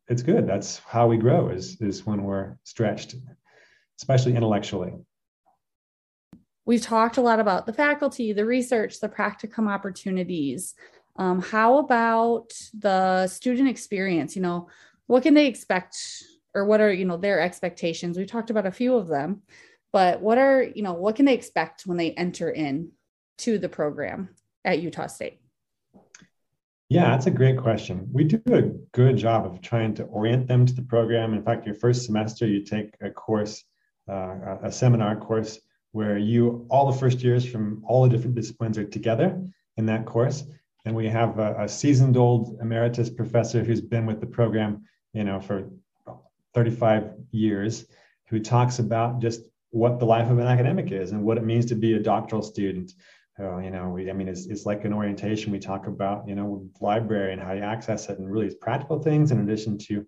[0.08, 0.46] it's good.
[0.46, 3.14] That's how we grow is, is when we're stretched,
[4.00, 4.92] especially intellectually.
[6.66, 10.74] We've talked a lot about the faculty, the research, the practicum opportunities.
[11.16, 14.34] Um, how about the student experience?
[14.34, 14.68] You know,
[15.06, 15.96] what can they expect
[16.54, 18.16] or what are, you know, their expectations?
[18.16, 19.42] We talked about a few of them,
[19.92, 22.90] but what are, you know, what can they expect when they enter in
[23.38, 24.30] to the program
[24.64, 25.40] at Utah State?
[26.88, 28.08] Yeah, that's a great question.
[28.12, 31.32] We do a good job of trying to orient them to the program.
[31.32, 33.64] In fact, your first semester, you take a course,
[34.08, 35.58] uh, a seminar course,
[35.92, 39.42] where you, all the first years from all the different disciplines are together
[39.76, 40.44] in that course.
[40.84, 45.24] And we have a, a seasoned old emeritus professor who's been with the program, you
[45.24, 45.70] know, for
[46.52, 47.86] 35 years,
[48.28, 51.66] who talks about just what the life of an academic is and what it means
[51.66, 52.92] to be a doctoral student.
[53.40, 55.50] Uh, you know, we, I mean, it's, it's like an orientation.
[55.50, 59.32] We talk about, you know, library and how you access it and really practical things
[59.32, 60.06] in addition to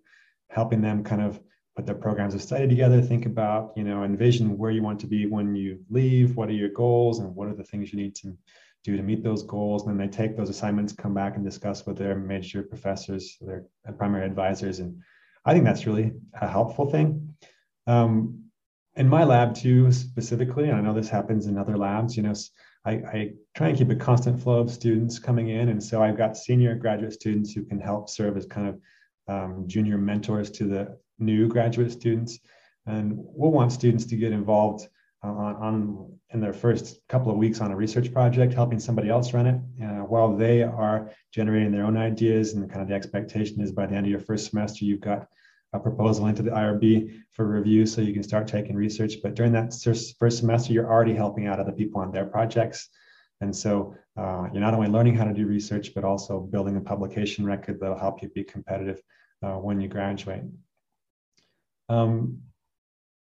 [0.49, 1.41] helping them kind of
[1.75, 5.07] put their programs of study together, think about, you know, envision where you want to
[5.07, 8.15] be when you leave, what are your goals and what are the things you need
[8.15, 8.35] to
[8.87, 9.85] do to meet those goals.
[9.85, 13.65] And then they take those assignments, come back and discuss with their major professors, their
[13.97, 14.79] primary advisors.
[14.79, 15.01] And
[15.45, 17.35] I think that's really a helpful thing.
[17.85, 18.45] Um,
[18.95, 22.33] in my lab too, specifically, and I know this happens in other labs, you know,
[22.85, 25.69] I, I, try and keep a constant flow of students coming in.
[25.69, 28.79] And so I've got senior graduate students who can help serve as kind of
[29.27, 32.39] um, junior mentors to the new graduate students.
[32.85, 34.87] And we'll want students to get involved
[35.27, 39.33] on, on, in their first couple of weeks on a research project, helping somebody else
[39.33, 42.53] run it, uh, while they are generating their own ideas.
[42.53, 45.27] And kind of the expectation is by the end of your first semester, you've got
[45.73, 49.15] a proposal into the IRB for review so you can start taking research.
[49.21, 49.73] But during that
[50.19, 52.89] first semester, you're already helping out other people on their projects.
[53.41, 56.81] And so uh, you're not only learning how to do research, but also building a
[56.81, 59.01] publication record that'll help you be competitive
[59.43, 60.43] uh, when you graduate.
[61.89, 62.41] Um,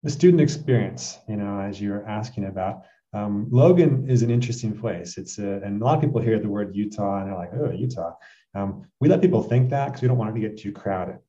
[0.04, 2.84] the student experience, you know, as you're asking about,
[3.14, 5.18] um, Logan is an interesting place.
[5.18, 7.72] It's a, and a lot of people hear the word Utah and they're like, oh,
[7.72, 8.14] Utah.
[8.56, 11.20] Um, we let people think that because we don't want it to get too crowded.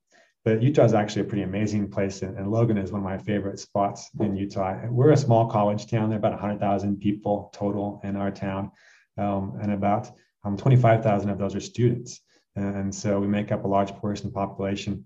[0.45, 3.17] But Utah is actually a pretty amazing place, and, and, Logan is one of my
[3.17, 4.89] favorite spots in Utah.
[4.89, 6.09] We're a small college town.
[6.09, 8.73] There are about 100,000 people total in our town,
[9.19, 10.11] um, and about
[10.45, 12.21] um, 25,000 of those are students.
[12.57, 15.05] And so we make up a large portion of the population.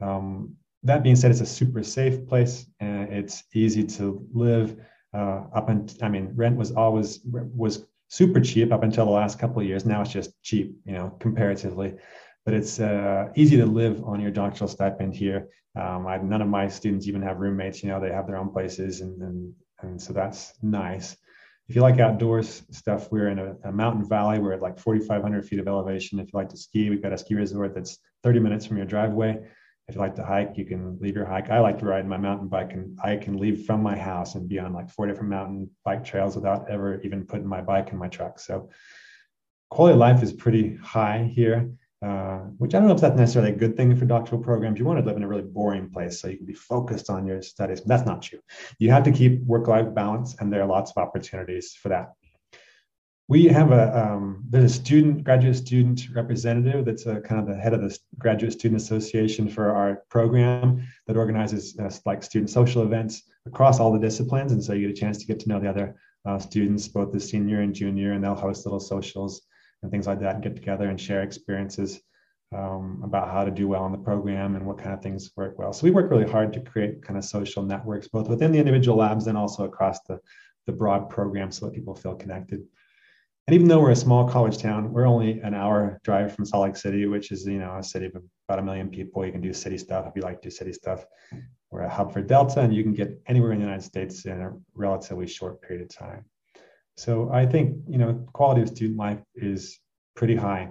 [0.00, 4.76] Um, that being said, it's a super safe place, and it's easy to live.
[5.14, 9.38] Uh, up and I mean, rent was always was super cheap up until the last
[9.38, 9.84] couple of years.
[9.84, 11.94] Now it's just cheap, you know, comparatively
[12.48, 15.50] but it's uh, easy to live on your doctoral stipend here.
[15.78, 17.82] Um, I, none of my students even have roommates.
[17.82, 21.14] You know, they have their own places, and and, and so that's nice.
[21.68, 24.38] If you like outdoors stuff, we're in a, a mountain valley.
[24.38, 26.18] We're at like 4,500 feet of elevation.
[26.20, 28.86] If you like to ski, we've got a ski resort that's 30 minutes from your
[28.86, 29.40] driveway.
[29.88, 31.50] If you like to hike, you can leave your hike.
[31.50, 34.48] I like to ride my mountain bike, and I can leave from my house and
[34.48, 37.98] be on like four different mountain bike trails without ever even putting my bike in
[37.98, 38.38] my truck.
[38.38, 38.68] So
[39.70, 41.70] quality of life is pretty high here
[42.00, 44.78] uh, which I don't know if that's necessarily a good thing for doctoral programs.
[44.78, 47.26] You want to live in a really boring place so you can be focused on
[47.26, 47.82] your studies.
[47.82, 48.38] That's not true.
[48.78, 52.12] You have to keep work-life balance, and there are lots of opportunities for that.
[53.28, 57.60] We have a um, there's a student graduate student representative that's a, kind of the
[57.60, 62.82] head of the graduate student association for our program that organizes uh, like student social
[62.82, 65.60] events across all the disciplines, and so you get a chance to get to know
[65.60, 69.42] the other uh, students, both the senior and junior, and they'll host little socials
[69.82, 72.00] and things like that and get together and share experiences
[72.56, 75.58] um, about how to do well in the program and what kind of things work
[75.58, 75.72] well.
[75.72, 78.96] So we work really hard to create kind of social networks, both within the individual
[78.96, 80.18] labs and also across the,
[80.66, 82.64] the broad program so that people feel connected.
[83.48, 86.64] And even though we're a small college town, we're only an hour drive from Salt
[86.64, 89.24] Lake City, which is, you know, a city of about a million people.
[89.24, 91.06] You can do city stuff if you like to do city stuff.
[91.70, 94.38] We're a hub for Delta, and you can get anywhere in the United States in
[94.38, 96.26] a relatively short period of time.
[96.98, 99.80] So I think you know quality of student life is
[100.14, 100.68] pretty high.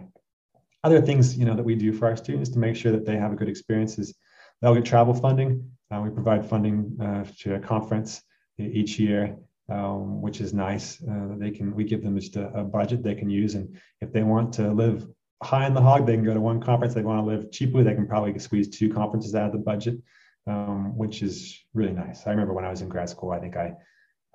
[0.83, 3.17] Other things you know that we do for our students to make sure that they
[3.17, 4.13] have a good experience is
[4.61, 5.67] they'll get travel funding.
[5.89, 8.21] Uh, we provide funding uh, to a conference
[8.59, 9.35] each year,
[9.69, 11.01] um, which is nice.
[11.03, 14.11] Uh, they can we give them just a, a, budget they can use, and if
[14.11, 15.07] they want to live
[15.43, 16.93] high in the hog, they can go to one conference.
[16.93, 19.99] They want to live cheaply, they can probably squeeze two conferences out of the budget,
[20.47, 22.25] um, which is really nice.
[22.25, 23.73] I remember when I was in grad school, I think I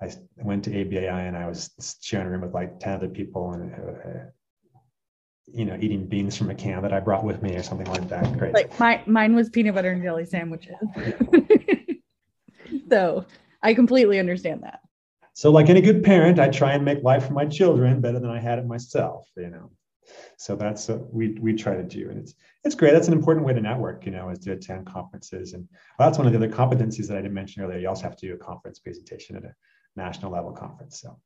[0.03, 0.11] I
[0.43, 3.73] went to ABAI and I was sharing a room with like 10 other people and,
[3.73, 4.25] uh,
[5.45, 8.09] you know, eating beans from a can that I brought with me or something like
[8.09, 8.37] that.
[8.37, 8.53] Great.
[8.53, 10.75] Like my, mine was peanut butter and jelly sandwiches.
[12.89, 13.25] so
[13.61, 14.81] I completely understand that.
[15.33, 18.29] So, like any good parent, I try and make life for my children better than
[18.29, 19.27] I had it myself.
[19.35, 19.71] You know,
[20.37, 22.93] so that's what we we try to do, and it's it's great.
[22.93, 24.05] That's an important way to network.
[24.05, 25.67] You know, is to attend conferences, and
[25.97, 27.79] that's one of the other competencies that I didn't mention earlier.
[27.79, 29.55] You also have to do a conference presentation at a
[29.95, 31.01] national level conference.
[31.01, 31.19] So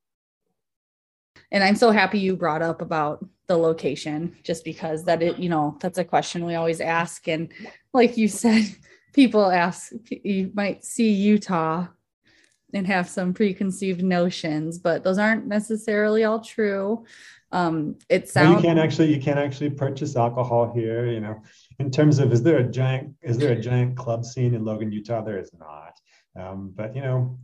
[1.51, 5.49] and i'm so happy you brought up about the location just because that it you
[5.49, 7.51] know that's a question we always ask and
[7.93, 8.63] like you said
[9.13, 11.87] people ask you might see utah
[12.73, 17.05] and have some preconceived notions but those aren't necessarily all true
[17.51, 21.41] um it sounds well, you can't actually you can't actually purchase alcohol here you know
[21.79, 24.91] in terms of is there a giant is there a giant club scene in logan
[24.91, 25.93] utah there is not
[26.37, 27.37] um, but you know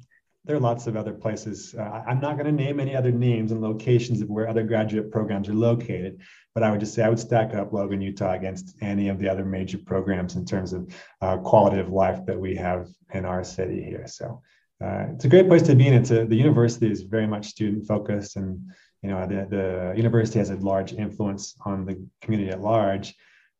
[0.46, 1.74] there are lots of other places.
[1.74, 5.10] Uh, I'm not going to name any other names and locations of where other graduate
[5.10, 6.20] programs are located,
[6.54, 9.30] but I would just say I would stack up Logan, Utah against any of the
[9.30, 13.44] other major programs in terms of uh, quality of life that we have in our
[13.44, 14.06] city here.
[14.06, 14.42] So
[14.84, 17.48] uh, it's a great place to be, and it's a, the university is very much
[17.48, 18.60] student focused, and
[19.02, 23.16] you know the, the university has a large influence on the community at large.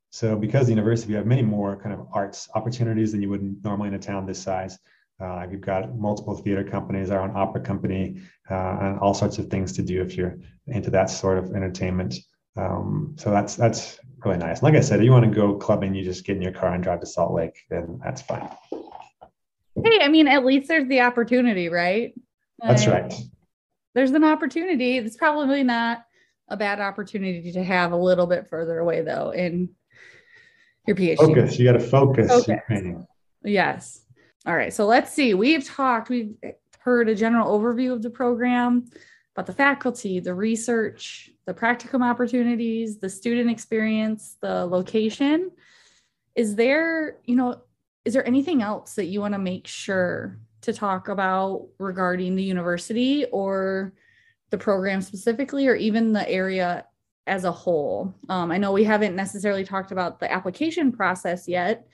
[0.10, 3.64] So because the university, we have many more kind of arts opportunities than you would
[3.64, 4.78] normally in a town this size.
[5.20, 9.48] Uh, you've got multiple theater companies, our own opera company, uh, and all sorts of
[9.48, 12.16] things to do if you're into that sort of entertainment.
[12.58, 14.62] Um, so that's that's really nice.
[14.62, 16.74] Like I said, if you want to go clubbing, you just get in your car
[16.74, 18.50] and drive to Salt Lake, then that's fine.
[19.84, 22.14] Hey, I mean, at least there's the opportunity, right?
[22.60, 23.14] That's uh, right.
[23.96, 24.98] There's an opportunity.
[24.98, 26.04] It's probably not
[26.48, 29.70] a bad opportunity to have a little bit further away, though, in
[30.88, 31.18] your PhD.
[31.18, 31.60] Focus.
[31.60, 32.28] You got to focus.
[32.28, 33.06] focus.
[33.44, 34.02] Yes.
[34.46, 35.34] All right, so let's see.
[35.34, 36.36] We've talked, we've
[36.80, 38.90] heard a general overview of the program,
[39.36, 45.52] about the faculty, the research, the practicum opportunities, the student experience, the location.
[46.36, 47.62] Is there, you know,
[48.06, 52.44] is there anything else that you want to make sure to talk about regarding the
[52.44, 53.94] university or
[54.50, 56.86] the program specifically, or even the area
[57.28, 58.14] as a whole?
[58.30, 61.88] Um, I know we haven't necessarily talked about the application process yet,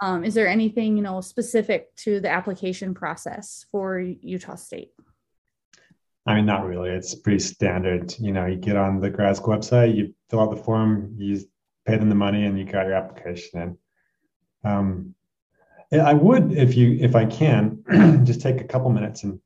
[0.00, 4.90] um, is there anything you know specific to the application process for Utah State?
[6.26, 6.90] I mean, not really.
[6.90, 8.14] It's pretty standard.
[8.18, 11.40] You know, you get on the grad school website, you fill out the form, you
[11.86, 14.70] pay them the money, and you got your application in.
[14.70, 15.14] Um,
[16.00, 17.82] I would, if you, if I can,
[18.24, 19.38] just take a couple minutes and,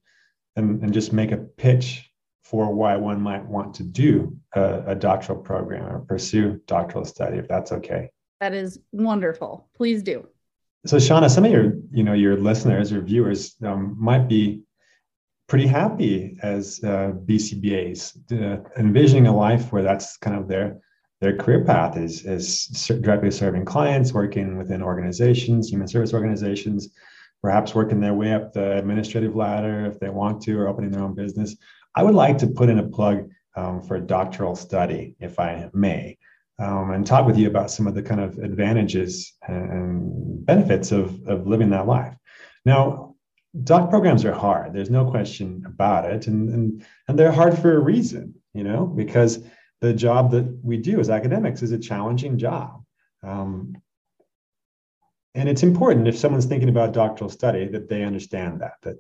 [0.57, 2.11] and and just make a pitch
[2.49, 7.37] for why one might want to do a, a doctoral program or pursue doctoral study,
[7.37, 8.11] if that's okay.
[8.41, 9.69] That is wonderful.
[9.77, 10.27] Please do.
[10.87, 14.63] So, Shauna, some of your, you know, your listeners or viewers um, might be
[15.47, 20.81] pretty happy as uh, BCBAs, uh, envisioning a life where that's kind of their
[21.21, 22.67] their career path is is
[23.01, 26.91] directly serving clients, working within organizations, human service organizations,
[27.43, 31.03] perhaps working their way up the administrative ladder if they want to, or opening their
[31.03, 31.57] own business.
[31.95, 35.69] I would like to put in a plug um, for a doctoral study, if I
[35.73, 36.19] may
[36.59, 41.27] um, and talk with you about some of the kind of advantages and benefits of,
[41.27, 42.15] of living that life.
[42.65, 43.15] Now,
[43.65, 44.75] doc programs are hard.
[44.75, 46.27] There's no question about it.
[46.27, 49.39] And, and, and they're hard for a reason, you know, because
[49.81, 52.85] the job that we do as academics is a challenging job.
[53.23, 53.77] Um,
[55.35, 58.97] and it's important if someone's thinking about doctoral study that they understand that, that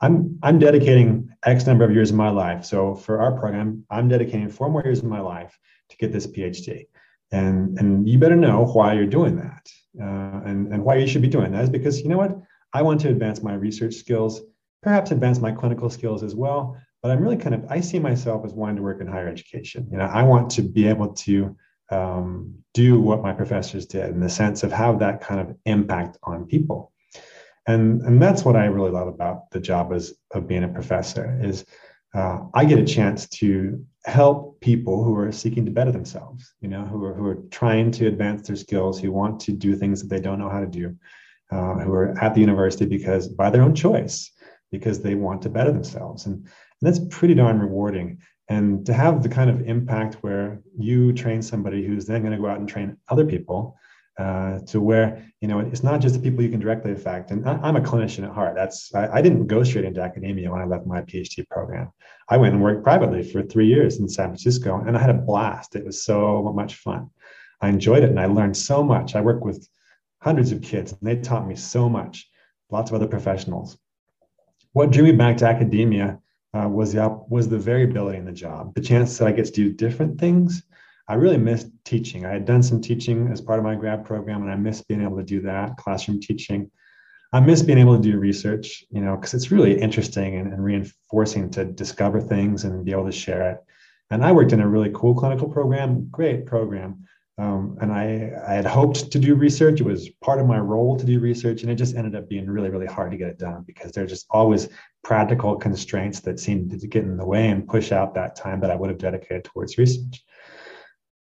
[0.00, 2.64] I'm, I'm dedicating X number of years of my life.
[2.64, 6.26] So for our program, I'm dedicating four more years of my life to get this
[6.26, 6.86] PhD
[7.30, 9.68] and and you better know why you're doing that
[10.00, 12.38] uh, and and why you should be doing that is because you know what
[12.72, 14.42] i want to advance my research skills
[14.82, 18.44] perhaps advance my clinical skills as well but i'm really kind of i see myself
[18.44, 21.56] as wanting to work in higher education you know i want to be able to
[21.90, 26.18] um, do what my professors did in the sense of have that kind of impact
[26.22, 26.92] on people
[27.66, 31.38] and and that's what i really love about the job as of being a professor
[31.42, 31.64] is
[32.14, 36.68] uh, I get a chance to help people who are seeking to better themselves, you
[36.68, 40.00] know, who are, who are trying to advance their skills, who want to do things
[40.00, 40.96] that they don't know how to do,
[41.50, 44.30] uh, who are at the university because by their own choice,
[44.72, 46.26] because they want to better themselves.
[46.26, 46.46] And,
[46.80, 48.18] and that's pretty darn rewarding.
[48.48, 52.38] And to have the kind of impact where you train somebody who's then going to
[52.38, 53.76] go out and train other people
[54.18, 57.30] uh, to where you know it's not just the people you can directly affect.
[57.30, 58.54] And I, am a clinician at heart.
[58.56, 61.92] That's I, I, didn't go straight into academia when I left my PhD program.
[62.28, 65.14] I went and worked privately for three years in San Francisco, and I had a
[65.14, 65.76] blast.
[65.76, 67.10] It was so much fun.
[67.60, 69.14] I enjoyed it, and I learned so much.
[69.14, 69.68] I worked with
[70.20, 72.28] hundreds of kids, and they taught me so much.
[72.70, 73.78] Lots of other professionals.
[74.72, 76.18] What drew me back to academia
[76.54, 79.52] uh, was the was the variability in the job, the chance that I get to
[79.52, 80.62] do different things
[81.08, 82.26] I really missed teaching.
[82.26, 85.02] I had done some teaching as part of my grad program, and I missed being
[85.02, 86.70] able to do that classroom teaching.
[87.32, 90.62] I miss being able to do research, you know, because it's really interesting and, and,
[90.62, 93.58] reinforcing to discover things and be able to share it.
[94.10, 97.04] And I worked in a really cool clinical program, great program.
[97.38, 99.80] Um, and I, I had hoped to do research.
[99.80, 102.50] It was part of my role to do research, and it just ended up being
[102.50, 104.68] really, really hard to get it done because there's just always
[105.04, 108.70] practical constraints that seem to get in the way and push out that time that
[108.72, 110.24] I would have dedicated towards research.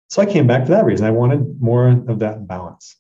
[0.10, 1.06] So I came back for that reason.
[1.06, 2.96] I wanted more of that balance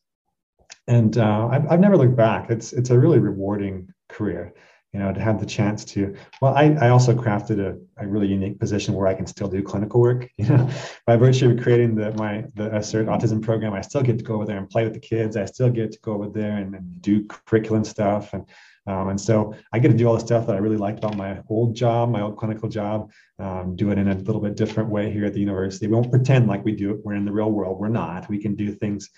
[0.89, 2.49] and uh, I've, I've never looked back.
[2.49, 4.53] It's it's a really rewarding career,
[4.93, 6.15] you know, to have the chance to.
[6.41, 9.61] Well, I, I also crafted a, a really unique position where I can still do
[9.61, 10.29] clinical work.
[10.39, 10.69] You know,
[11.05, 14.35] by virtue of creating the my the Assert Autism program, I still get to go
[14.35, 15.35] over there and play with the kids.
[15.35, 18.45] I still get to go over there and, and do curriculum stuff and.
[18.87, 21.15] Um, and so I get to do all the stuff that I really liked about
[21.15, 24.89] my old job, my old clinical job, um, do it in a little bit different
[24.89, 25.85] way here at the university.
[25.85, 27.05] We won't pretend like we do it.
[27.05, 27.79] We're in the real world.
[27.79, 28.27] We're not.
[28.29, 29.11] We can do things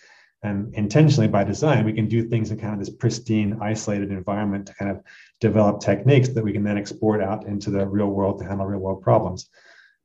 [0.44, 4.66] and intentionally by design we can do things in kind of this pristine isolated environment
[4.66, 5.02] to kind of
[5.40, 8.80] develop techniques that we can then export out into the real world to handle real
[8.80, 9.50] world problems.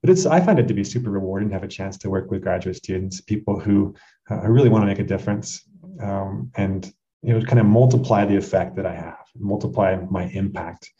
[0.02, 2.30] But it's i find it to be super rewarding to have a chance to work
[2.30, 3.94] with graduate students people who
[4.30, 5.62] uh, really want to make a difference
[6.00, 10.90] um, and you know kind of multiply the effect that i have multiply my impact.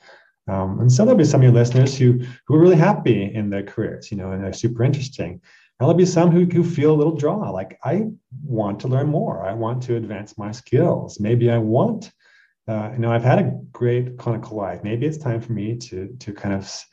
[0.48, 3.50] Um, and so there'll be some of your listeners who who are really happy in
[3.50, 5.40] their careers you know and they're super interesting
[5.78, 8.04] there'll be some who, who feel a little draw like i
[8.44, 12.12] want to learn more i want to advance my skills maybe i want
[12.68, 16.14] uh, you know i've had a great clinical life maybe it's time for me to
[16.18, 16.84] to kind of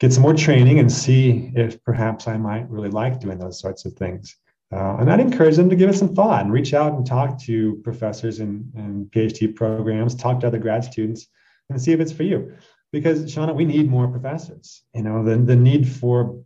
[0.00, 3.84] get some more training and see if perhaps i might really like doing those sorts
[3.84, 4.36] of things
[4.74, 7.40] uh, and I'd encourage them to give it some thought and reach out and talk
[7.42, 11.28] to professors and, and PhD programs, talk to other grad students,
[11.70, 12.54] and see if it's for you.
[12.92, 14.82] Because Shauna, we need more professors.
[14.92, 16.42] You know, the, the need for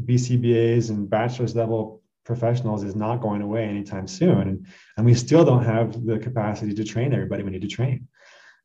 [0.00, 4.40] BCBAs and bachelor's level professionals is not going away anytime soon.
[4.48, 4.66] And,
[4.96, 8.08] and we still don't have the capacity to train everybody we need to train.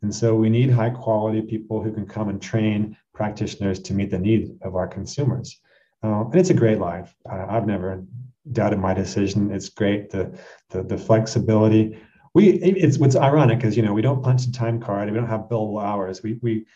[0.03, 4.11] And so we need high quality people who can come and train practitioners to meet
[4.11, 5.59] the need of our consumers.
[6.03, 7.15] Uh, and it's a great life.
[7.30, 8.03] Uh, I've never
[8.51, 9.51] doubted my decision.
[9.51, 10.11] It's great.
[10.11, 10.38] The,
[10.69, 11.99] the, the flexibility.
[12.36, 15.09] We, it's what's ironic is, you know, we don't punch a time card.
[15.09, 16.21] We don't have billable hours.
[16.21, 16.67] We, we,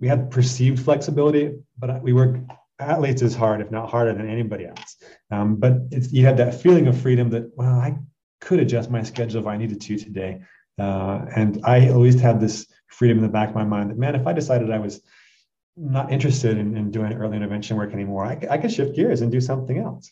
[0.00, 2.36] we have perceived flexibility, but we work
[2.78, 4.96] at least as hard, if not harder than anybody else.
[5.30, 7.96] Um, but you have that feeling of freedom that, well, I
[8.40, 10.42] could adjust my schedule if I needed to today.
[10.78, 14.14] Uh, and I always had this freedom in the back of my mind that, man,
[14.14, 15.00] if I decided I was
[15.76, 19.32] not interested in, in doing early intervention work anymore, I, I could shift gears and
[19.32, 20.10] do something else.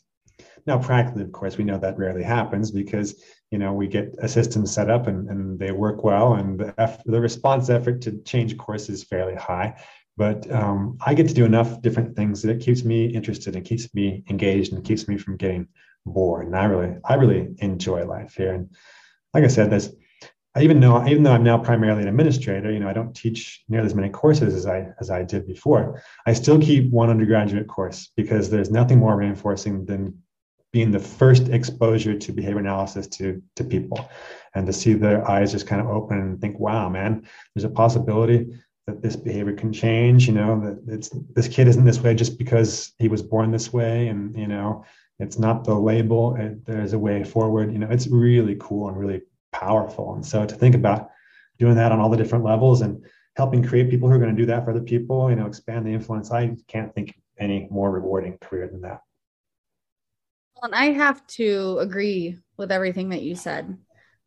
[0.66, 4.28] Now, practically, of course, we know that rarely happens because you know we get a
[4.28, 8.56] system set up and, and they work well, and the, the response effort to change
[8.56, 9.76] course is fairly high
[10.16, 13.64] but um, I get to do enough different things that it keeps me interested and
[13.64, 15.68] keeps me engaged and keeps me from getting
[16.06, 16.46] bored.
[16.46, 18.54] And I really, I really enjoy life here.
[18.54, 18.70] And
[19.32, 19.90] like I said, there's,
[20.54, 23.64] I even know, even though I'm now primarily an administrator, you know, I don't teach
[23.68, 26.00] nearly as many courses as I as I did before.
[26.26, 30.22] I still keep one undergraduate course because there's nothing more reinforcing than
[30.72, 34.08] being the first exposure to behavior analysis to to people,
[34.54, 37.68] and to see their eyes just kind of open and think, "Wow, man, there's a
[37.68, 38.54] possibility
[38.86, 42.38] that this behavior can change you know that it's this kid isn't this way just
[42.38, 44.84] because he was born this way and you know
[45.18, 48.98] it's not the label it, there's a way forward you know it's really cool and
[48.98, 49.22] really
[49.54, 50.14] powerful.
[50.14, 51.10] And so to think about
[51.58, 53.02] doing that on all the different levels and
[53.36, 55.86] helping create people who are going to do that for other people you know expand
[55.86, 59.00] the influence i can't think of any more rewarding career than that.
[60.62, 63.76] And i have to agree with everything that you said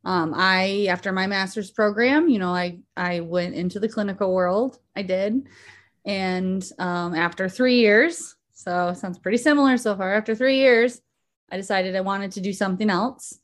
[0.08, 4.80] um, I, after my master's program, you know, I, I went into the clinical world.
[4.96, 5.50] I did.
[6.06, 10.14] And um, after three years, so sounds pretty similar so far.
[10.14, 11.02] After three years,
[11.52, 13.38] I decided I wanted to do something else.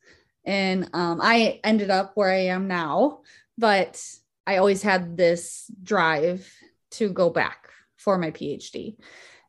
[0.45, 3.23] And um, I ended up where I am now,
[3.57, 4.01] but
[4.47, 6.49] I always had this drive
[6.91, 8.95] to go back for my PhD.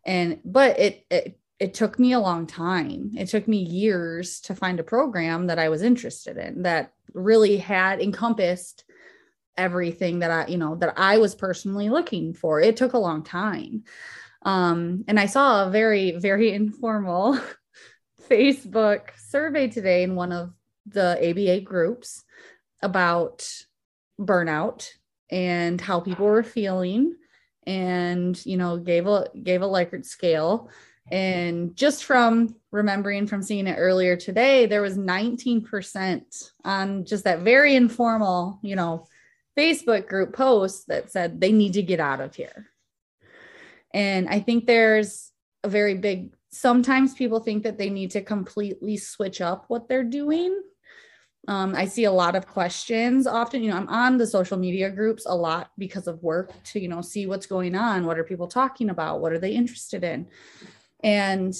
[0.05, 3.13] And, but it, it it took me a long time.
[3.17, 7.57] It took me years to find a program that I was interested in that really
[7.57, 8.85] had encompassed
[9.57, 12.61] everything that I, you know, that I was personally looking for.
[12.61, 13.85] It took a long time.
[14.43, 17.39] Um, and I saw a very, very informal
[18.29, 20.53] Facebook survey today in one of
[20.87, 22.25] the ABA groups
[22.83, 23.49] about
[24.21, 24.91] burnout
[25.31, 27.17] and how people were feeling
[27.67, 30.69] and you know gave a gave a likert scale
[31.11, 37.41] and just from remembering from seeing it earlier today, there was 19% on just that
[37.41, 39.07] very informal, you know,
[39.57, 42.71] Facebook group post that said they need to get out of here.
[43.93, 45.31] And I think there's
[45.63, 50.05] a very big, sometimes people think that they need to completely switch up what they're
[50.05, 50.61] doing.
[51.47, 53.63] Um, I see a lot of questions often.
[53.63, 56.89] You know, I'm on the social media groups a lot because of work to, you
[56.89, 58.07] know, see what's going on.
[58.07, 59.21] What are people talking about?
[59.21, 60.27] What are they interested in?
[61.05, 61.55] And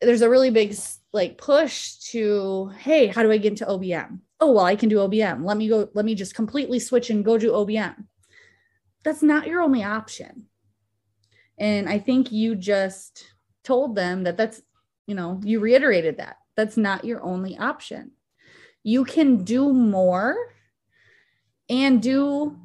[0.00, 0.74] there's a really big
[1.12, 4.20] like push to, hey, how do I get into OBM?
[4.40, 5.44] Oh, well, I can do OBM.
[5.44, 8.06] Let me go, let me just completely switch and go do OBM.
[9.04, 10.46] That's not your only option.
[11.58, 13.26] And I think you just
[13.62, 14.62] told them that that's,
[15.06, 18.12] you know, you reiterated that that's not your only option
[18.84, 20.36] you can do more
[21.68, 22.56] and do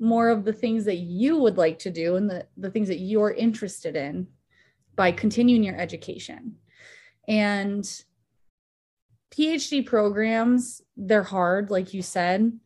[0.00, 2.98] more of the things that you would like to do and the, the things that
[2.98, 4.26] you're interested in
[4.98, 6.56] by continuing your education.
[7.28, 7.88] And
[9.30, 12.58] PhD programs, they're hard, like you said,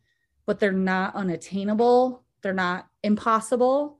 [0.47, 2.23] but they're not unattainable.
[2.41, 3.99] They're not impossible.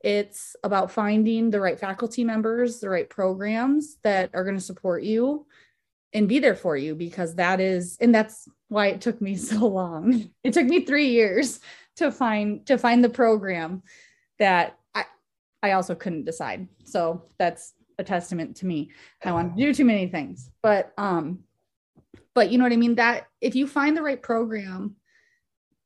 [0.00, 5.02] It's about finding the right faculty members, the right programs that are going to support
[5.02, 5.44] you
[6.12, 9.66] and be there for you because that is and that's why it took me so
[9.66, 11.58] long it took me three years
[11.96, 13.82] to find to find the program
[14.38, 14.78] that
[15.66, 16.68] i also couldn't decide.
[16.84, 18.90] So that's a testament to me.
[19.24, 21.40] I want to do too many things but um
[22.34, 22.96] but you know what i mean?
[22.96, 24.96] That if you find the right program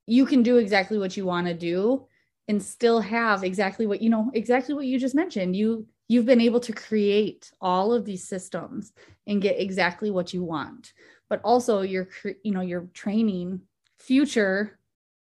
[0.06, 2.06] you can do exactly what you want to do
[2.48, 5.54] and still have exactly what you know exactly what you just mentioned.
[5.54, 8.92] You you've been able to create all of these systems
[9.26, 10.94] and get exactly what you want.
[11.28, 12.08] But also you're
[12.42, 13.60] you know you're training
[13.98, 14.78] future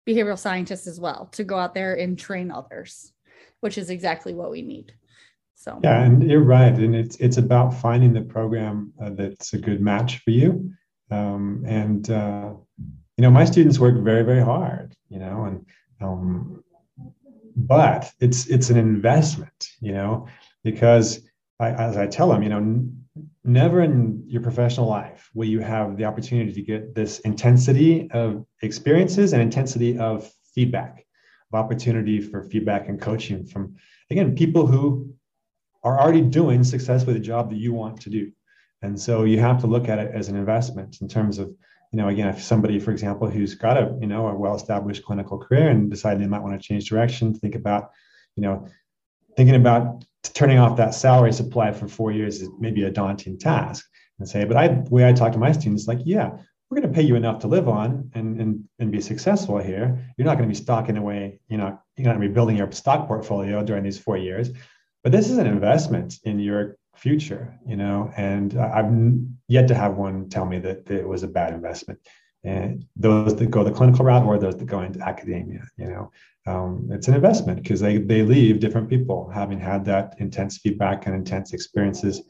[0.09, 3.13] behavioral scientists as well to go out there and train others
[3.61, 4.93] which is exactly what we need.
[5.55, 5.81] So.
[5.83, 9.81] Yeah and you're right and it's it's about finding the program uh, that's a good
[9.81, 10.73] match for you.
[11.11, 12.53] Um, and uh,
[13.17, 15.67] you know my students work very very hard you know and
[16.01, 16.63] um,
[17.57, 20.29] but it's it's an investment you know
[20.63, 21.29] because
[21.61, 23.05] I, as I tell them, you know, n-
[23.45, 28.45] never in your professional life will you have the opportunity to get this intensity of
[28.63, 31.05] experiences and intensity of feedback,
[31.53, 33.77] of opportunity for feedback and coaching from,
[34.11, 35.15] again, people who
[35.83, 38.31] are already doing successfully the job that you want to do.
[38.83, 41.49] And so you have to look at it as an investment in terms of,
[41.93, 45.39] you know, again, if somebody, for example, who's got a, you know, a well-established clinical
[45.39, 47.91] career and decide they might want to change direction, think about,
[48.37, 48.67] you know,
[49.37, 53.87] thinking about turning off that salary supply for four years is maybe a daunting task
[54.19, 56.31] and say but i the way i talk to my students like yeah
[56.71, 59.99] we're going to pay you enough to live on and, and, and be successful here
[60.17, 62.57] you're not going to be stocking away you know you're not going to be building
[62.57, 64.51] your stock portfolio during these four years
[65.03, 68.93] but this is an investment in your future you know and i've
[69.47, 71.99] yet to have one tell me that it was a bad investment
[72.45, 76.11] and those that go the clinical route or those that go into academia you know
[76.49, 81.07] um, it's an investment because they, they leave different people having had that intense feedback
[81.07, 82.23] and intense experiences.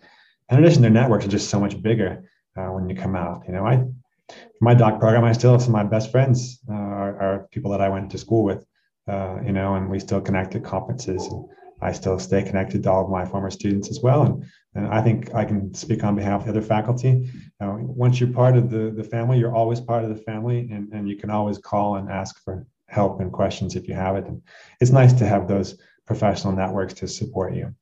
[0.50, 3.44] In addition, their networks are just so much bigger uh, when you come out.
[3.46, 3.84] You know, I
[4.28, 7.48] for my doc program, I still have some of my best friends uh, are, are,
[7.50, 8.64] people that I went to school with.
[9.08, 11.46] Uh, you know, and we still connect at conferences, and
[11.80, 14.22] I still stay connected to all of my former students as well.
[14.22, 17.30] And and I think I can speak on behalf of the other faculty.
[17.60, 21.08] once you're part of the the family, you're always part of the family, and and
[21.08, 24.26] you can always call and ask for help and questions if you have it.
[24.26, 24.42] And
[24.80, 27.74] it's nice to have those professional networks to support you.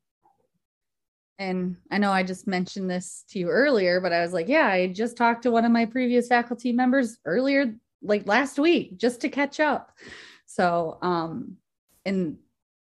[1.39, 4.67] And I know I just mentioned this to you earlier, but I was like, yeah,
[4.67, 9.21] I just talked to one of my previous faculty members earlier, like last week, just
[9.21, 9.93] to catch up.
[10.47, 11.57] So, um,
[12.05, 12.39] and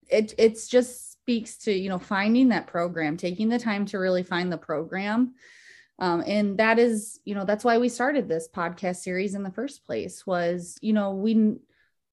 [0.09, 4.22] it it's just speaks to you know finding that program, taking the time to really
[4.22, 5.34] find the program,
[5.99, 9.51] um, and that is you know that's why we started this podcast series in the
[9.51, 10.26] first place.
[10.26, 11.57] Was you know we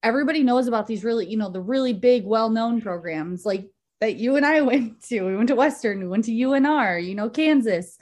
[0.02, 3.68] everybody knows about these really, you know, the really big, well-known programs like
[4.00, 5.22] that you and I went to.
[5.22, 7.98] We went to Western, we went to UNR, you know, Kansas.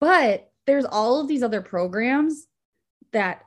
[0.00, 2.46] But there's all of these other programs
[3.12, 3.42] that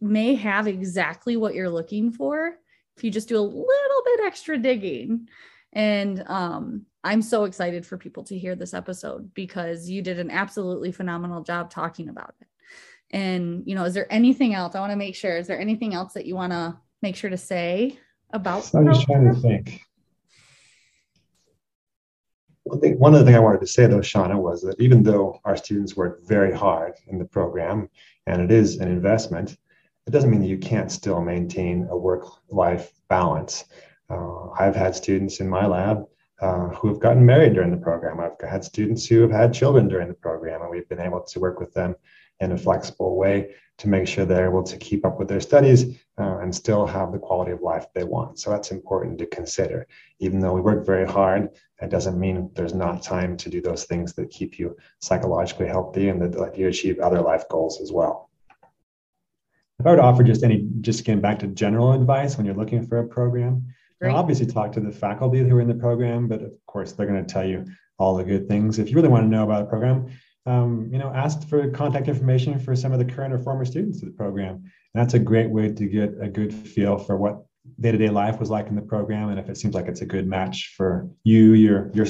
[0.00, 2.56] may have exactly what you're looking for
[2.96, 5.28] if you just do a little bit extra digging.
[5.72, 10.30] And um, I'm so excited for people to hear this episode because you did an
[10.30, 12.46] absolutely phenomenal job talking about it.
[13.10, 14.74] And, you know, is there anything else?
[14.74, 17.30] I want to make sure, is there anything else that you want to make sure
[17.30, 17.98] to say
[18.30, 18.74] about?
[18.74, 19.80] I'm just trying to think.
[22.68, 25.40] One thing, one other thing I wanted to say though, Shauna, was that even though
[25.44, 27.88] our students work very hard in the program
[28.26, 29.56] and it is an investment,
[30.06, 33.64] it doesn't mean that you can't still maintain a work-life balance.
[34.10, 36.04] Uh, I've had students in my lab
[36.40, 38.20] uh, who have gotten married during the program.
[38.20, 41.40] I've had students who have had children during the program, and we've been able to
[41.40, 41.94] work with them
[42.40, 45.96] in a flexible way to make sure they're able to keep up with their studies
[46.18, 48.38] uh, and still have the quality of life they want.
[48.38, 49.86] So that's important to consider.
[50.18, 53.84] Even though we work very hard, it doesn't mean there's not time to do those
[53.84, 57.92] things that keep you psychologically healthy and that let you achieve other life goals as
[57.92, 58.30] well.
[59.78, 62.56] if I were to offer just any, just getting back to general advice when you're
[62.56, 63.64] looking for a program,
[64.06, 67.06] know, obviously talk to the faculty who are in the program, but of course they're
[67.06, 67.64] going to tell you
[67.98, 68.78] all the good things.
[68.78, 70.08] If you really want to know about a program,
[70.48, 74.02] um, you know, ask for contact information for some of the current or former students
[74.02, 74.54] of the program.
[74.54, 77.44] And that's a great way to get a good feel for what
[77.80, 80.26] day-to-day life was like in the program, and if it seems like it's a good
[80.26, 82.06] match for you, your your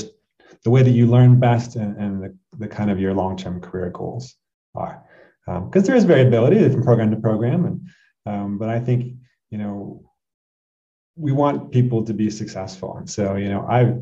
[0.64, 3.90] the way that you learn best, and, and the, the kind of your long-term career
[3.90, 4.34] goals
[4.74, 5.04] are.
[5.46, 7.88] Because um, there is variability from program to program, and
[8.26, 9.14] um, but I think
[9.50, 10.10] you know
[11.16, 13.98] we want people to be successful, and so you know I've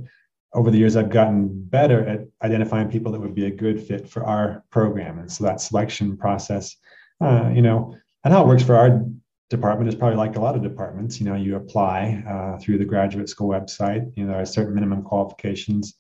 [0.56, 4.08] over the years, I've gotten better at identifying people that would be a good fit
[4.08, 5.18] for our program.
[5.18, 6.74] And so that selection process,
[7.20, 7.94] uh, you know,
[8.24, 9.04] and how it works for our
[9.50, 11.20] department is probably like a lot of departments.
[11.20, 14.10] You know, you apply uh, through the graduate school website.
[14.16, 15.94] You know, there are certain minimum qualifications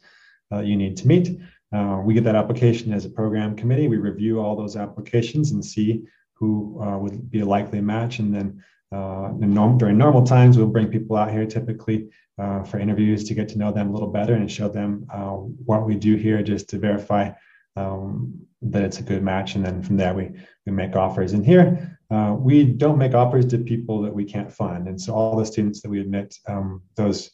[0.50, 1.38] uh, you need to meet.
[1.72, 3.88] Uh, we get that application as a program committee.
[3.88, 8.34] We review all those applications and see who uh, would be a likely match, and
[8.34, 8.62] then
[8.92, 12.08] uh, norm, during normal times, we'll bring people out here typically
[12.38, 15.32] uh, for interviews to get to know them a little better and show them uh,
[15.32, 17.30] what we do here just to verify
[17.76, 19.54] um, that it's a good match.
[19.54, 20.30] And then from there, we,
[20.64, 21.32] we make offers.
[21.32, 24.86] And here, uh, we don't make offers to people that we can't fund.
[24.88, 27.30] And so all the students that we admit, um, those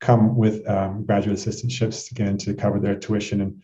[0.00, 3.62] come with um, graduate assistantships again to cover their tuition and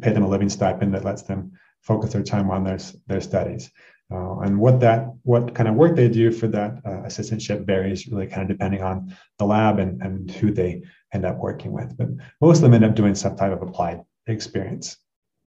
[0.00, 3.70] pay them a living stipend that lets them focus their time on their, their studies.
[4.12, 8.06] Uh, and what that what kind of work they do for that uh, assistantship varies
[8.06, 10.80] really kind of depending on the lab and, and who they
[11.12, 11.96] end up working with.
[11.96, 12.08] But
[12.40, 14.96] most of them end up doing some type of applied experience.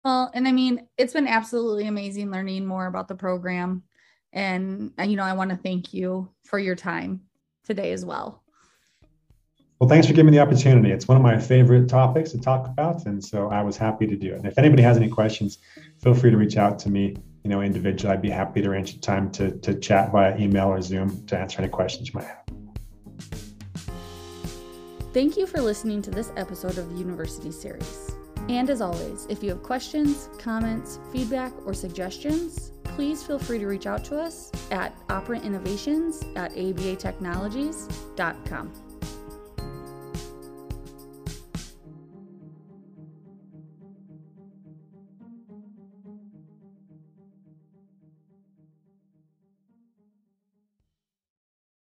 [0.05, 3.83] Well, and I mean, it's been absolutely amazing learning more about the program.
[4.31, 7.21] And, uh, you know, I want to thank you for your time
[7.65, 8.43] today as well.
[9.79, 10.91] Well, thanks for giving me the opportunity.
[10.91, 13.05] It's one of my favorite topics to talk about.
[13.05, 14.37] And so I was happy to do it.
[14.37, 15.59] And if anybody has any questions,
[16.01, 17.17] feel free to reach out to me
[17.47, 20.67] you know, individually, I'd be happy to arrange a time to, to chat via email
[20.67, 22.43] or Zoom to answer any questions you might have.
[25.13, 28.11] Thank you for listening to this episode of the University Series.
[28.49, 33.65] And as always, if you have questions, comments, feedback, or suggestions, please feel free to
[33.65, 38.86] reach out to us at operantinnovations at abatechnologies.com.